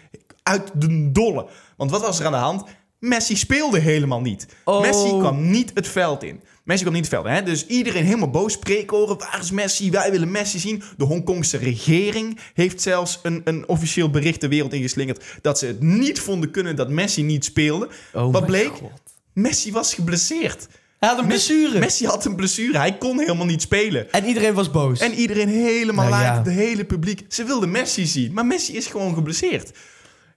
uit 0.42 0.70
de 0.74 1.10
dolle. 1.12 1.46
Want 1.76 1.90
wat 1.90 2.00
was 2.00 2.20
er 2.20 2.26
aan 2.26 2.32
de 2.32 2.38
hand? 2.38 2.64
Messi 2.98 3.36
speelde 3.36 3.78
helemaal 3.78 4.20
niet. 4.20 4.46
Oh. 4.64 4.80
Messi 4.80 5.08
kwam 5.08 5.50
niet 5.50 5.70
het 5.74 5.88
veld 5.88 6.22
in. 6.22 6.40
Messi 6.64 6.82
kwam 6.82 6.94
niet 6.94 7.04
het 7.04 7.14
veld 7.14 7.26
in. 7.26 7.32
Hè? 7.32 7.42
Dus 7.42 7.66
iedereen 7.66 8.04
helemaal 8.04 8.30
boos. 8.30 8.52
Spreekhoren, 8.52 9.18
waar 9.18 9.38
is 9.40 9.50
Messi? 9.50 9.90
Wij 9.90 10.10
willen 10.10 10.30
Messi 10.30 10.58
zien. 10.58 10.82
De 10.96 11.04
Hongkongse 11.04 11.56
regering 11.56 12.38
heeft 12.54 12.82
zelfs 12.82 13.18
een, 13.22 13.40
een 13.44 13.68
officieel 13.68 14.10
bericht 14.10 14.40
de 14.40 14.48
wereld 14.48 14.72
ingeslingerd... 14.72 15.24
dat 15.40 15.58
ze 15.58 15.66
het 15.66 15.82
niet 15.82 16.20
vonden 16.20 16.50
kunnen 16.50 16.76
dat 16.76 16.90
Messi 16.90 17.22
niet 17.22 17.44
speelde. 17.44 17.88
Oh 18.12 18.32
Wat 18.32 18.46
bleek? 18.46 18.68
God. 18.68 18.90
Messi 19.32 19.72
was 19.72 19.94
geblesseerd. 19.94 20.68
Hij 21.02 21.10
had 21.10 21.18
een 21.20 21.26
blessure. 21.26 21.78
Messi 21.78 22.06
had 22.06 22.24
een 22.24 22.34
blessure. 22.36 22.78
Hij 22.78 22.98
kon 22.98 23.18
helemaal 23.18 23.46
niet 23.46 23.62
spelen. 23.62 24.12
En 24.12 24.24
iedereen 24.24 24.54
was 24.54 24.70
boos. 24.70 25.00
En 25.00 25.12
iedereen 25.12 25.48
helemaal 25.48 26.08
Nou 26.08 26.22
laag, 26.22 26.36
ja. 26.36 26.42
de 26.42 26.50
hele 26.50 26.84
publiek. 26.84 27.24
Ze 27.28 27.44
wilden 27.44 27.70
Messi 27.70 28.06
zien, 28.06 28.32
maar 28.32 28.46
Messi 28.46 28.76
is 28.76 28.86
gewoon 28.86 29.14
geblesseerd. 29.14 29.72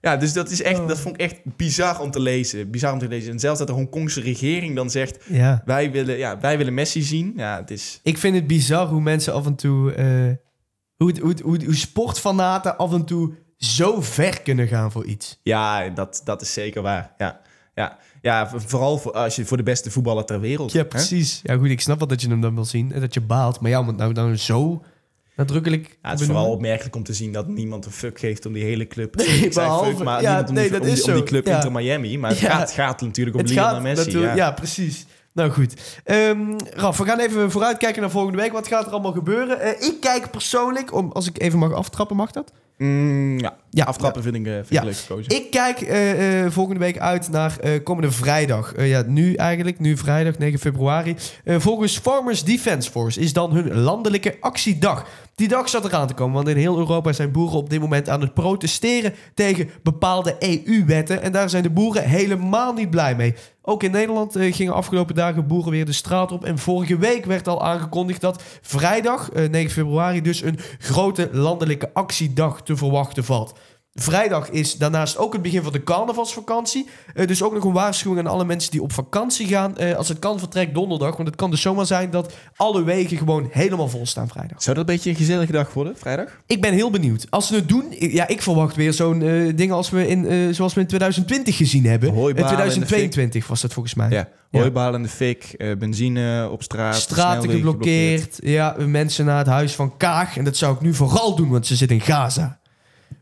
Ja, 0.02 0.18
dus 0.18 0.34
dat 0.34 0.50
is 0.50 0.62
echt, 0.62 0.80
Oh. 0.80 0.88
dat 0.88 1.00
vond 1.00 1.16
ik 1.16 1.22
echt 1.22 1.36
bizar 1.58 2.00
om 2.02 2.12
te 2.12 2.20
lezen. 2.20 2.70
Bizar 2.72 2.94
om 2.94 3.00
te 3.00 3.08
lezen. 3.08 3.32
En 3.32 3.40
zelfs 3.40 3.58
dat 3.60 3.68
de 3.68 3.74
Hongkongse 3.74 4.22
regering 4.22 4.76
dan 4.76 4.90
zegt: 4.90 5.18
ja. 5.28 5.62
wij 5.66 5.92
willen, 5.92 6.18
ja, 6.18 6.40
wij 6.40 6.58
willen 6.58 6.74
Messi 6.74 7.02
zien. 7.02 7.34
Ja, 7.36 7.58
het 7.58 7.72
is. 7.72 8.00
Ik 8.04 8.18
vind 8.18 8.36
het 8.36 8.48
bizar 8.48 8.88
hoe 8.88 9.02
mensen 9.02 9.34
af 9.34 9.46
en 9.46 9.56
toe... 9.56 9.92
eh, 9.94 10.06
hoe, 10.96 11.14
hoe, 11.22 11.36
hoe, 11.44 11.66
hoe 11.66 11.76
sportfanaten 11.76 12.78
af 12.78 12.94
en 12.94 13.06
toe 13.06 13.34
zo 13.58 14.02
ver 14.02 14.42
kunnen 14.42 14.68
gaan 14.68 14.92
voor 14.92 15.06
iets. 15.06 15.40
Ja, 15.44 15.90
dat, 15.90 16.22
dat 16.24 16.42
is 16.42 16.54
zeker 16.54 16.82
waar. 16.82 17.14
Ja, 17.18 17.42
ja. 17.76 17.98
ja 18.22 18.50
vooral 18.56 18.98
voor, 18.98 19.12
als 19.12 19.36
je 19.36 19.46
voor 19.46 19.58
de 19.58 19.64
beste 19.64 19.92
voetballer 19.92 20.26
ter 20.26 20.40
wereld. 20.40 20.72
Ja, 20.72 20.80
hè? 20.80 20.86
precies. 20.86 21.40
Ja, 21.44 21.56
goed, 21.58 21.70
ik 21.70 21.82
snap 21.82 21.98
wel 22.00 22.08
dat 22.08 22.22
je 22.22 22.28
hem 22.30 22.42
dan 22.42 22.56
wil 22.56 22.66
zien 22.66 22.92
en 22.92 23.00
dat 23.02 23.14
je 23.14 23.22
baalt. 23.22 23.60
Maar 23.60 23.72
ja, 23.72 23.80
om 23.80 23.88
het 23.88 23.98
nou, 23.98 24.14
nou 24.14 24.36
zo 24.38 24.84
nadrukkelijk 25.36 25.84
Ja, 25.86 25.90
het 25.92 26.00
is 26.02 26.02
benoemen. 26.20 26.36
vooral 26.36 26.52
opmerkelijk 26.52 26.96
om 26.96 27.04
te 27.04 27.14
zien 27.14 27.32
dat 27.32 27.48
niemand 27.48 27.86
een 27.86 27.92
fuck 27.92 28.20
geeft 28.20 28.46
om 28.46 28.54
die 28.54 28.64
hele 28.64 28.88
club. 28.88 29.16
Nee, 29.16 29.28
ik 29.28 29.54
zei 29.54 29.66
behalve- 29.66 29.96
fuck, 29.96 30.04
maar 30.04 30.22
ja, 30.22 30.42
nee, 30.52 30.62
die, 30.64 30.72
dat 30.72 30.82
om, 30.82 30.88
is 30.88 31.04
om 31.04 31.10
die 31.12 31.18
zo. 31.22 31.24
club 31.24 31.48
Ja. 31.48 31.56
Inter 31.56 31.72
Miami. 31.72 32.18
Maar 32.18 32.30
het 32.30 32.40
Ja. 32.40 32.50
gaat, 32.50 32.72
gaat 32.72 33.02
natuurlijk 33.02 33.36
om 33.36 33.42
Het 33.42 33.52
Lionel 33.52 33.70
gaat 33.74 33.82
Messi. 33.82 34.20
ja. 34.20 34.52
precies. 34.52 35.06
Nou 35.34 35.50
goed. 35.52 36.02
Ehm 36.04 36.40
Raf, 36.74 36.98
we 36.98 37.06
gaan 37.06 37.20
even 37.20 37.52
vooruitkijken 37.52 38.02
naar 38.02 38.10
volgende 38.12 38.38
week. 38.38 38.52
Wat 38.52 38.68
gaat 38.68 38.86
er 38.86 38.92
allemaal 38.92 39.12
gebeuren? 39.12 39.60
Eh, 39.60 39.88
ik 39.88 39.96
kijk 40.02 40.32
persoonlijk, 40.32 40.94
om, 40.94 41.12
als 41.12 41.28
ik 41.28 41.42
even 41.42 41.60
mag 41.60 41.74
aftrappen, 41.74 42.16
mag 42.16 42.32
dat? 42.32 42.52
Mm, 42.78 43.40
ja. 43.40 43.56
Ja, 43.70 43.84
Aftrappen 43.84 44.24
vind 44.24 44.36
ik, 44.36 44.46
eh, 44.46 44.54
vind 44.54 44.68
Ja. 44.70 44.80
ik 44.80 44.86
leuk 44.86 44.96
gekozen. 44.96 45.36
Ik 45.36 45.52
kijk 45.52 45.82
eh, 45.82 46.44
eh, 46.44 46.52
volgende 46.52 46.80
week 46.80 46.98
uit 47.00 47.30
naar 47.32 47.58
komende 47.84 48.12
vrijdag. 48.12 48.74
Ja, 48.78 49.04
nu 49.08 49.34
eigenlijk, 49.34 49.80
nu 49.80 49.98
vrijdag 49.98 50.38
9 50.38 50.60
februari. 50.60 51.16
Volgens 51.46 51.98
Farmers 51.98 52.44
Defence 52.44 52.92
Force 52.92 53.20
is 53.20 53.34
dan 53.34 53.52
hun 53.52 53.74
landelijke 53.74 54.38
actiedag. 54.40 55.08
Die 55.36 55.48
dag 55.48 55.70
zat 55.70 55.86
eraan 55.86 56.08
te 56.08 56.14
komen, 56.14 56.36
want 56.36 56.48
in 56.48 56.58
heel 56.58 56.78
Europa 56.78 57.14
zijn 57.14 57.32
boeren 57.32 57.58
op 57.58 57.70
dit 57.70 57.80
moment 57.80 58.10
aan 58.10 58.22
het 58.22 58.34
protesteren 58.34 59.14
tegen 59.34 59.70
bepaalde 59.84 60.36
EU-wetten. 60.40 61.22
En 61.22 61.32
daar 61.32 61.50
zijn 61.50 61.64
de 61.64 61.70
boeren 61.70 62.04
helemaal 62.04 62.74
niet 62.74 62.90
blij 62.90 63.16
mee. 63.16 63.36
Ook 63.62 63.84
in 63.84 63.92
Nederland 63.92 64.36
eh, 64.36 64.54
gingen 64.54 64.74
afgelopen 64.74 65.16
dagen 65.16 65.48
boeren 65.48 65.72
weer 65.72 65.86
de 65.86 65.94
straat 65.94 66.32
op. 66.32 66.46
En 66.46 66.58
vorige 66.58 66.98
week 66.98 67.26
werd 67.26 67.48
al 67.48 67.64
aangekondigd 67.64 68.22
dat 68.22 68.44
vrijdag, 68.62 69.32
eh, 69.32 69.50
9 69.50 69.72
februari, 69.72 70.22
dus 70.22 70.42
een 70.42 70.60
grote 70.80 71.30
landelijke 71.32 71.90
actiedag 71.94 72.62
te 72.62 72.76
verwachten 72.76 73.24
valt. 73.24 73.54
Vrijdag 74.00 74.50
is 74.50 74.78
daarnaast 74.78 75.18
ook 75.18 75.34
het 75.34 75.42
begin 75.42 75.64
van 75.64 75.72
de 75.72 75.84
carnavalsvakantie. 75.84 76.88
Eh, 77.14 77.28
dus 77.28 77.44
ook 77.44 77.54
nog 77.54 77.64
een 77.64 77.72
waarschuwing 77.72 78.26
aan 78.26 78.34
alle 78.34 78.46
mensen 78.46 78.72
die 78.72 78.82
op 78.82 78.92
vakantie 78.92 79.48
gaan. 79.48 79.78
Eh, 79.78 79.96
als 79.96 80.10
het 80.10 80.20
kan, 80.20 80.40
vertrek 80.40 80.74
donderdag. 80.74 81.16
Want 81.16 81.28
het 81.28 81.38
kan 81.38 81.52
dus 81.52 81.62
zomaar 81.62 81.86
zijn 81.86 82.10
dat 82.10 82.34
alle 82.56 82.84
wegen 82.84 83.18
gewoon 83.18 83.48
helemaal 83.52 83.88
vol 83.88 84.06
staan 84.06 84.28
vrijdag. 84.28 84.64
Zou 84.64 84.76
dat 84.76 84.88
een 84.88 84.96
beetje 84.96 85.10
een 85.10 85.16
gezellige 85.16 85.52
dag 85.52 85.74
worden, 85.74 85.98
vrijdag? 85.98 86.40
Ik 86.46 86.62
ben 86.62 86.74
heel 86.74 86.90
benieuwd. 86.90 87.28
Als 87.30 87.48
ze 87.48 87.56
het 87.56 87.70
doen, 87.70 87.86
ja, 88.00 88.28
ik 88.28 88.42
verwacht 88.42 88.76
weer 88.76 88.94
zo'n 88.94 89.22
eh 89.22 89.56
ding 89.56 89.72
als 89.72 89.90
we 89.90 90.08
in, 90.08 90.54
zoals 90.56 90.74
we 90.74 90.80
in 90.80 90.88
2020 90.88 91.58
gezien 91.58 91.86
hebben. 91.86 92.10
In 92.10 92.16
en 92.16 92.36
de 92.36 92.44
2022 92.44 93.48
was 93.48 93.62
dat 93.62 93.74
volgens 93.74 93.94
mij. 93.94 94.10
Ja. 94.10 94.28
Hooibalen 94.52 94.96
in 94.96 95.02
de 95.02 95.10
fik, 95.10 95.76
benzine 95.80 96.50
op 96.52 96.64
straat. 96.64 96.96
Straten 96.96 97.42
snelwegen 97.42 97.56
geblokkeerd. 97.56 98.38
Ja, 98.44 98.76
mensen 98.80 99.26
naar 99.26 99.38
het 99.38 99.48
huis 99.48 99.76
van 99.76 99.98
Kaag. 99.98 100.38
En 100.38 100.44
dat 100.44 100.58
zou 100.58 100.76
ik 100.76 100.82
nu 100.82 100.94
vooral 100.94 101.36
doen, 101.36 101.50
want 101.50 101.68
ze 101.68 101.76
zit 101.76 101.92
in 101.92 102.02
Gaza. 102.02 102.60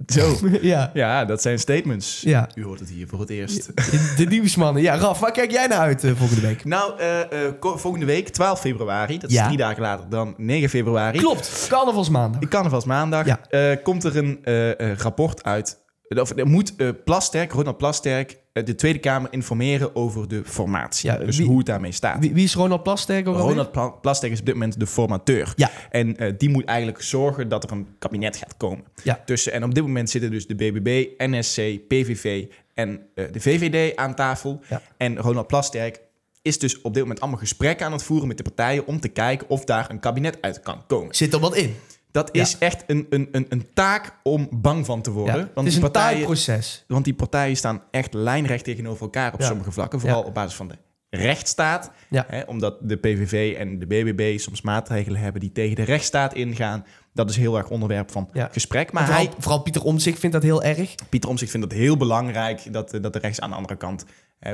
Zo. 0.07 0.35
ja. 0.61 0.91
Ja, 0.93 1.25
dat 1.25 1.41
zijn 1.41 1.59
statements. 1.59 2.21
Ja. 2.21 2.49
U 2.55 2.63
hoort 2.63 2.79
het 2.79 2.89
hier 2.89 3.07
voor 3.07 3.19
het 3.19 3.29
eerst. 3.29 3.65
De, 3.75 4.13
de 4.17 4.25
nieuwsmannen. 4.25 4.81
Ja, 4.81 4.95
Raf, 4.97 5.19
waar 5.19 5.31
kijk 5.31 5.51
jij 5.51 5.67
naar 5.67 5.77
uit 5.79 6.03
eh, 6.03 6.11
volgende 6.15 6.41
week? 6.47 6.65
Nou, 6.65 6.99
eh, 6.99 7.21
eh, 7.45 7.53
volgende 7.59 8.05
week, 8.05 8.29
12 8.29 8.59
februari, 8.59 9.17
dat 9.19 9.29
is 9.29 9.35
Ja. 9.35 9.45
drie 9.45 9.57
dagen 9.57 9.81
later 9.81 10.09
dan 10.09 10.33
9 10.37 10.69
februari. 10.69 11.17
Klopt, 11.19 11.65
carnavalsmaandag. 11.69 12.41
Ik 12.41 12.49
carnavalsmaandag 12.49 13.25
Ja. 13.25 13.39
eh, 13.49 13.83
komt 13.83 14.03
er 14.03 14.17
een 14.17 14.39
eh, 14.43 14.79
eh, 14.91 14.97
rapport 14.97 15.43
uit. 15.43 15.81
Of 16.07 16.37
er 16.37 16.47
moet 16.47 16.73
eh 16.75 16.89
Plasterk, 17.05 17.51
Ronald 17.51 17.77
Plasterk, 17.77 18.37
de 18.53 18.75
Tweede 18.75 18.99
Kamer 18.99 19.33
informeren 19.33 19.95
over 19.95 20.27
de 20.27 20.41
formatie. 20.45 21.09
Ja, 21.09 21.17
dus 21.17 21.37
wie- 21.37 21.45
hoe 21.45 21.57
het 21.57 21.65
daarmee 21.65 21.91
staat. 21.91 22.19
Wie, 22.19 22.33
wie 22.33 22.43
is 22.43 22.53
Ronald 22.55 22.83
Plasterk? 22.83 23.25
Ronald 23.25 23.71
Pla- 23.71 23.87
Plasterk 23.89 24.31
is 24.31 24.39
op 24.39 24.45
dit 24.45 24.53
moment 24.55 24.79
de 24.79 24.87
formateur. 24.87 25.53
Ja. 25.55 25.71
En 25.89 26.17
eh, 26.17 26.33
die 26.37 26.49
moet 26.49 26.65
eigenlijk 26.65 27.01
zorgen 27.01 27.49
dat 27.49 27.63
er 27.63 27.71
een 27.71 27.87
kabinet 27.99 28.37
gaat 28.37 28.57
komen. 28.57 28.83
Ja. 29.03 29.21
Tussen, 29.25 29.53
en 29.53 29.63
op 29.63 29.73
dit 29.75 29.83
moment 29.83 30.09
zitten 30.09 30.31
dus 30.31 30.47
de 30.47 30.55
BBB, 30.55 31.07
NSC, 31.17 31.87
PVV 31.87 32.45
en 32.73 33.01
eh, 33.15 33.25
de 33.31 33.39
VVD 33.39 33.95
aan 33.95 34.15
tafel. 34.15 34.59
Ja. 34.69 34.81
En 34.97 35.17
Ronald 35.17 35.47
Plasterk 35.47 36.01
is 36.41 36.59
dus 36.59 36.81
op 36.81 36.93
dit 36.93 37.01
moment 37.01 37.21
allemaal 37.21 37.39
gesprekken 37.39 37.85
aan 37.85 37.91
het 37.91 38.03
voeren 38.03 38.27
met 38.27 38.37
de 38.37 38.43
partijen... 38.43 38.85
om 38.87 38.99
te 38.99 39.07
kijken 39.07 39.49
of 39.49 39.63
daar 39.65 39.89
een 39.89 39.99
kabinet 39.99 40.37
uit 40.41 40.59
kan 40.59 40.81
komen. 40.87 41.15
Zit 41.15 41.33
er 41.33 41.39
wat 41.39 41.55
in? 41.55 41.75
Dat 42.13 42.29
Ja. 42.31 42.41
is 42.41 42.57
echt 42.57 42.83
een, 42.87 43.07
een, 43.09 43.27
een, 43.31 43.45
een 43.49 43.67
taak 43.73 44.15
om 44.23 44.47
bang 44.51 44.85
van 44.85 45.01
te 45.01 45.09
Ja. 45.09 45.15
worden. 45.15 45.35
Het 45.39 45.49
Want, 45.53 45.67
is 45.67 45.73
die 45.73 45.83
een 45.83 45.91
partijen, 45.91 46.23
proces. 46.25 46.83
want 46.87 47.05
die 47.05 47.13
partijen 47.13 47.57
staan 47.57 47.81
echt 47.91 48.13
lijnrecht 48.13 48.63
tegenover 48.63 49.01
elkaar 49.01 49.33
op 49.33 49.39
Ja. 49.39 49.45
sommige 49.47 49.71
vlakken. 49.71 49.99
Vooral 49.99 50.23
op 50.23 50.33
basis 50.33 50.55
van 50.55 50.67
de 50.67 50.75
rechtsstaat. 51.09 51.91
Hè, 52.09 52.41
omdat 52.41 52.77
de 52.81 52.95
PVV 52.95 53.55
en 53.57 53.79
de 53.79 53.85
BBB 53.85 54.39
soms 54.39 54.61
maatregelen 54.61 55.19
hebben 55.21 55.41
die 55.41 55.51
tegen 55.51 55.75
de 55.75 55.83
rechtsstaat 55.83 56.33
ingaan. 56.33 56.85
Dat 57.13 57.29
is 57.29 57.35
heel 57.37 57.57
erg 57.57 57.69
onderwerp 57.69 58.11
van 58.11 58.29
gesprek. 58.51 58.91
Maar 58.91 59.03
Maar 59.03 59.11
hij, 59.11 59.23
vooral, 59.23 59.41
vooral 59.41 59.61
Pieter 59.61 59.83
Omtzigt 59.83 60.19
vindt 60.19 60.35
dat 60.35 60.43
heel 60.43 60.63
erg. 60.63 60.95
Pieter 61.09 61.29
Omtzigt 61.29 61.51
vindt 61.51 61.71
het 61.71 61.75
heel 61.79 61.97
belangrijk 61.97 62.73
dat, 62.73 62.93
eh, 62.93 63.01
dat 63.01 63.13
de 63.13 63.19
rechts 63.19 63.39
aan 63.41 63.49
de 63.49 63.55
andere 63.55 63.75
kant... 63.75 64.05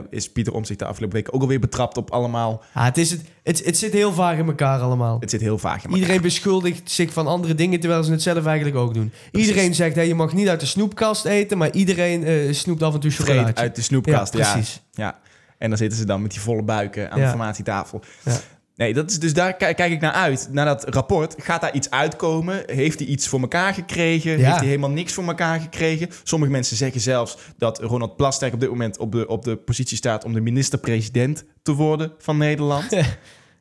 is 0.10 0.32
Pieter 0.32 0.54
Omtzigt 0.54 0.80
de 0.80 0.86
afgelopen 0.86 1.16
weken 1.18 1.34
ook 1.34 1.42
alweer 1.42 1.60
betrapt 1.60 1.98
op 1.98 2.12
allemaal... 2.12 2.64
Ja, 2.74 2.84
het, 2.84 2.98
is 2.98 3.12
het, 3.12 3.22
het, 3.44 3.66
het 3.66 3.78
zit 3.78 3.94
heel 3.94 4.14
vaag 4.14 4.38
in 4.38 4.48
elkaar 4.48 4.80
allemaal. 4.80 5.18
Het 5.20 5.30
zit 5.30 5.42
heel 5.42 5.58
vaag 5.58 5.76
in 5.78 5.84
elkaar. 5.84 5.98
Iedereen 5.98 6.22
beschuldigt 6.22 6.92
zich 6.92 7.14
van 7.14 7.28
andere 7.28 7.56
dingen, 7.56 7.80
terwijl 7.80 8.04
ze 8.04 8.12
het 8.12 8.22
zelf 8.22 8.46
eigenlijk 8.46 8.78
ook 8.78 8.94
doen. 8.94 9.12
Iedereen 9.32 9.76
zegt, 9.76 9.96
hey, 9.96 10.08
je 10.08 10.16
mag 10.16 10.34
niet 10.34 10.48
uit 10.48 10.60
de 10.60 10.66
snoepkast 10.66 11.26
eten, 11.26 11.58
maar 11.58 11.72
iedereen 11.72 12.24
eh, 12.24 12.54
snoept 12.54 12.84
af 12.84 12.94
en 12.94 13.00
toe 13.00 13.12
Vreed 13.12 13.28
chocolaatje. 13.28 13.56
uit 13.64 13.76
de 13.76 13.82
snoepkast. 13.82 14.34
Ja, 14.34 14.40
Ja, 14.40 14.52
precies. 14.52 14.82
Ja, 14.92 15.20
En 15.58 15.70
dan 15.70 15.78
zitten 15.78 15.98
ze 15.98 16.06
dan 16.06 16.22
met 16.22 16.32
die 16.32 16.40
volle 16.40 16.64
buiken 16.64 17.12
aan 17.12 17.18
Ja. 17.20 17.24
de 17.24 17.30
formatietafel. 17.30 18.02
Ja. 18.26 18.38
Nee, 18.80 18.94
dat 18.94 19.10
is 19.10 19.20
dus 19.20 19.34
daar 19.34 19.54
ki- 19.54 19.74
kijk 19.74 19.92
ik 19.92 20.02
naar 20.02 20.12
uit. 20.12 20.48
Naar 20.52 20.66
dat 20.66 20.90
rapport. 20.94 21.36
Gaat 21.38 21.62
daar 21.62 21.74
iets 21.74 21.90
uitkomen? 21.90 22.64
Heeft 22.66 23.00
hij 23.00 23.08
iets 23.08 23.28
voor 23.28 23.40
elkaar 23.40 23.74
gekregen? 23.74 24.32
Ja. 24.32 24.46
Heeft 24.46 24.58
hij 24.58 24.68
helemaal 24.68 24.90
niks 24.90 25.14
voor 25.14 25.24
elkaar 25.24 25.60
gekregen? 25.60 26.10
Sommige 26.24 26.52
mensen 26.52 26.78
zeggen 26.78 27.02
zelfs 27.02 27.38
dat 27.58 27.80
Ronald 27.80 28.16
Plasterk 28.16 28.54
op 28.54 28.60
dit 28.60 28.70
moment 28.70 28.98
op 28.98 29.12
de, 29.12 29.28
op 29.28 29.44
de 29.44 29.56
positie 29.56 29.98
staat 29.98 30.24
om 30.24 30.34
de 30.34 30.42
minister-president 30.42 31.44
te 31.62 31.74
worden 31.74 32.12
van 32.18 32.38
Nederland. 32.38 32.92
ja. 32.92 33.06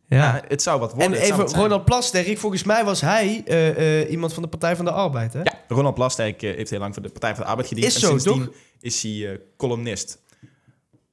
Ja. 0.09 0.43
het 0.49 0.63
zou 0.63 0.81
wat 0.81 0.93
worden. 0.95 1.13
En 1.13 1.23
even. 1.23 1.47
Ronald 1.47 1.85
Plasterk, 1.85 2.39
volgens 2.39 2.63
mij 2.65 2.85
was 2.85 3.01
hij 3.01 3.43
eh, 3.47 4.01
eh, 4.01 4.11
iemand 4.11 4.33
van 4.35 4.43
de 4.43 4.49
Partij 4.49 4.77
van 4.77 4.85
de 4.85 4.91
Arbeid, 4.91 5.33
hè? 5.33 5.39
Ja, 5.43 5.53
Ronald 5.69 5.95
Plasterk 5.95 6.43
eh, 6.43 6.57
heeft 6.57 6.71
heel 6.71 6.79
lang 6.79 6.95
voor 6.95 7.03
de 7.03 7.09
Partij 7.09 7.35
van 7.35 7.45
de 7.45 7.51
Arbeid 7.51 7.69
gediend. 7.69 7.87
Is 7.87 7.95
En 7.95 8.21
zo, 8.21 8.33
toch? 8.33 8.49
is 8.81 9.03
hij 9.03 9.41
columnist. 9.57 10.19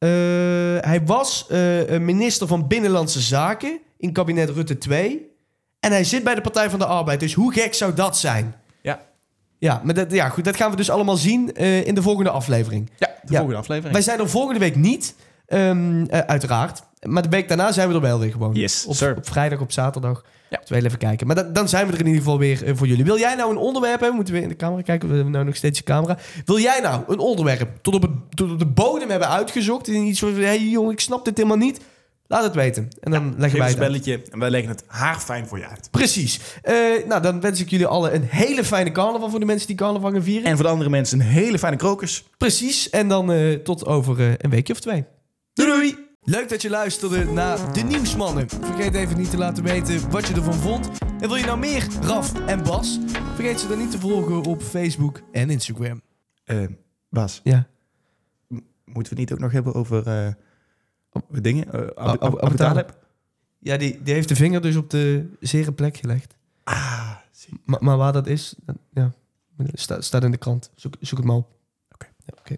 Eh, 0.06 0.12
hij 0.90 1.02
was 1.06 1.46
eh, 1.50 1.98
minister 2.00 2.48
van 2.48 2.68
Binnenlandse 2.68 3.20
Zaken 3.22 3.80
in 3.98 4.12
kabinet 4.14 4.50
Rutte 4.50 4.78
2. 4.78 5.28
En 5.80 5.92
hij 5.92 6.04
zit 6.04 6.24
bij 6.24 6.36
de 6.36 6.42
Partij 6.42 6.70
van 6.70 6.80
de 6.80 6.86
Arbeid. 6.86 7.20
Dus 7.20 7.34
hoe 7.34 7.54
gek 7.54 7.74
zou 7.74 7.94
dat 7.94 8.18
zijn? 8.18 8.56
Ja, 8.82 9.00
Ja, 9.60 9.82
maar 9.84 9.94
dat, 9.94 10.12
ja, 10.12 10.30
goed, 10.30 10.44
dat 10.46 10.56
gaan 10.56 10.72
we 10.72 10.78
dus 10.78 10.90
allemaal 10.90 11.18
zien 11.18 11.54
eh, 11.54 11.88
in 11.88 11.96
de 11.96 12.02
volgende 12.02 12.30
aflevering. 12.30 12.90
ja 12.98 13.08
de 13.08 13.32
Ja. 13.32 13.38
volgende 13.38 13.60
aflevering. 13.60 13.94
Wij 13.94 14.02
zijn 14.02 14.20
er 14.20 14.30
volgende 14.30 14.60
week 14.60 14.76
niet, 14.76 15.16
ehm, 15.46 16.06
eh, 16.06 16.20
uiteraard. 16.20 16.82
Maar 17.06 17.24
de 17.24 17.30
week 17.30 17.48
daarna 17.48 17.72
zijn 17.72 17.88
we 17.88 17.94
er 17.94 18.02
wel 18.02 18.20
weer 18.20 18.32
gewoon. 18.32 18.54
Yes, 18.54 18.86
op, 18.86 18.96
sir. 18.96 19.18
op 19.18 19.28
vrijdag, 19.28 19.60
op 19.60 19.72
zaterdag. 19.72 20.24
Ja. 20.50 20.62
We 20.68 20.76
even 20.76 20.98
kijken. 20.98 21.28
Maar 21.28 21.36
dan, 21.36 21.54
dan 21.54 21.70
zijn 21.70 21.88
we 21.88 21.94
er 21.94 22.00
in 22.00 22.06
ieder 22.06 22.22
geval 22.22 22.38
weer 22.40 22.64
eh, 22.64 22.76
voor 22.76 22.88
jullie. 22.88 23.04
Wil 23.04 23.20
jij 23.20 23.36
nou 23.36 23.52
een 23.52 23.58
onderwerp 23.58 24.00
hebben? 24.00 24.16
Moeten 24.16 24.34
we 24.34 24.42
in 24.42 24.50
de 24.50 24.56
camera 24.56 24.82
kijken? 24.82 25.10
We 25.10 25.16
hebben 25.16 25.34
nou 25.34 25.46
nog 25.46 25.56
steeds 25.56 25.78
de 25.78 25.86
camera. 25.86 26.18
Wil 26.46 26.60
jij 26.60 26.80
nou 26.82 27.04
een 27.08 27.20
onderwerp 27.20 27.70
tot 27.82 27.94
op, 27.94 28.02
het, 28.02 28.12
tot 28.30 28.52
op 28.52 28.60
de 28.60 28.66
bodem 28.66 29.10
hebben 29.10 29.30
uitgezocht? 29.30 29.88
En 29.88 29.94
iets 29.94 30.20
van, 30.20 30.34
hé 30.34 30.44
hey, 30.44 30.60
jongen, 30.60 30.92
ik 30.92 31.00
snap 31.00 31.26
dit 31.26 31.38
helemaal 31.38 31.58
niet. 31.58 31.80
Laat 32.28 32.44
het 32.44 32.56
weten. 32.56 32.90
En 33.00 33.12
dan 33.12 33.36
leggen 33.38 33.60
wij 33.60 33.70
het 33.70 33.78
belletje 33.78 34.22
en 34.32 34.40
wij 34.40 34.50
leggen 34.50 34.70
het 34.70 34.84
haarfijn 34.88 35.48
voor 35.48 35.58
je 35.58 35.68
uit. 35.68 35.88
Precies. 35.92 36.40
Eh, 36.62 36.76
nou, 37.08 37.22
dan 37.22 37.42
wens 37.42 37.62
ik 37.62 37.70
jullie 37.70 37.88
allen 37.88 38.16
een 38.16 38.24
hele 38.24 38.64
fijne 38.64 38.92
carnaval 38.92 39.30
voor 39.30 39.40
de 39.40 39.46
mensen 39.46 39.68
die 39.68 39.76
carnaval 39.76 40.12
gaan 40.12 40.24
vieren. 40.24 40.46
En 40.46 40.56
voor 40.56 40.66
de 40.66 40.72
andere 40.72 40.90
mensen 40.90 41.20
een 41.20 41.26
hele 41.26 41.60
fijne 41.60 41.78
krokus. 41.78 42.24
Precies. 42.38 42.90
En 42.90 43.08
dan 43.08 43.32
eh, 43.32 43.54
tot 43.54 43.86
over 43.86 44.36
een 44.38 44.50
weekje 44.50 44.74
of 44.74 44.80
twee. 44.80 45.06
Doei 45.54 45.70
doei! 45.70 46.05
Leuk 46.26 46.50
dat 46.50 46.62
je 46.62 46.70
luisterde 46.70 47.26
naar 47.26 47.74
De 47.74 47.82
Nieuwsmannen. 47.82 48.50
Vergeet 48.50 48.94
even 48.96 49.18
niet 49.18 49.30
te 49.30 49.38
laten 49.38 49.64
weten 49.64 50.10
wat 50.12 50.28
je 50.28 50.34
ervan 50.34 50.54
vond. 50.54 50.90
En 51.00 51.28
wil 51.28 51.36
je 51.36 51.46
nou 51.46 51.60
meer 51.60 51.88
Raf 52.02 52.46
en 52.46 52.64
Bas? 52.64 53.00
Vergeet 53.36 53.60
ze 53.60 53.68
dan 53.68 53.78
niet 53.78 53.92
te 53.92 54.00
volgen 54.00 54.44
op 54.44 54.62
Facebook 54.62 55.22
en 55.32 55.50
Instagram. 55.50 56.02
Eh, 56.44 56.66
Bas, 57.10 57.42
Ja. 57.44 57.68
moeten 58.48 58.64
we 58.94 59.02
het 59.10 59.18
niet 59.18 59.32
ook 59.34 59.40
nog 59.40 59.52
hebben 59.52 59.74
over 59.74 60.08
eh, 60.08 60.34
dingen? 61.30 61.66
Uh, 61.68 61.82
Abu- 61.96 62.26
Abu- 62.26 62.40
Abu 62.42 62.56
Talib. 62.56 62.98
Ja, 63.60 63.78
die, 63.78 64.02
die 64.04 64.14
heeft 64.14 64.28
de 64.28 64.36
vinger 64.36 64.62
dus 64.62 64.76
op 64.76 64.90
de 64.90 65.30
zere 65.40 65.72
plek 65.74 65.98
gelegd. 65.98 66.36
Ah, 66.64 67.16
zie. 67.32 67.62
Maar, 67.66 67.84
maar 67.84 67.98
waar 67.98 68.14
dat 68.14 68.28
is, 68.28 68.56
dat- 68.66 68.78
ja, 68.94 69.12
staat, 69.74 70.04
staat 70.04 70.24
in 70.24 70.32
de 70.32 70.38
krant. 70.38 70.72
Zoek, 70.76 70.96
zoek 71.00 71.18
het 71.18 71.28
maar 71.28 71.36
op. 71.36 71.52
Oké. 71.92 72.06
Ja, 72.26 72.34
oké. 72.40 72.56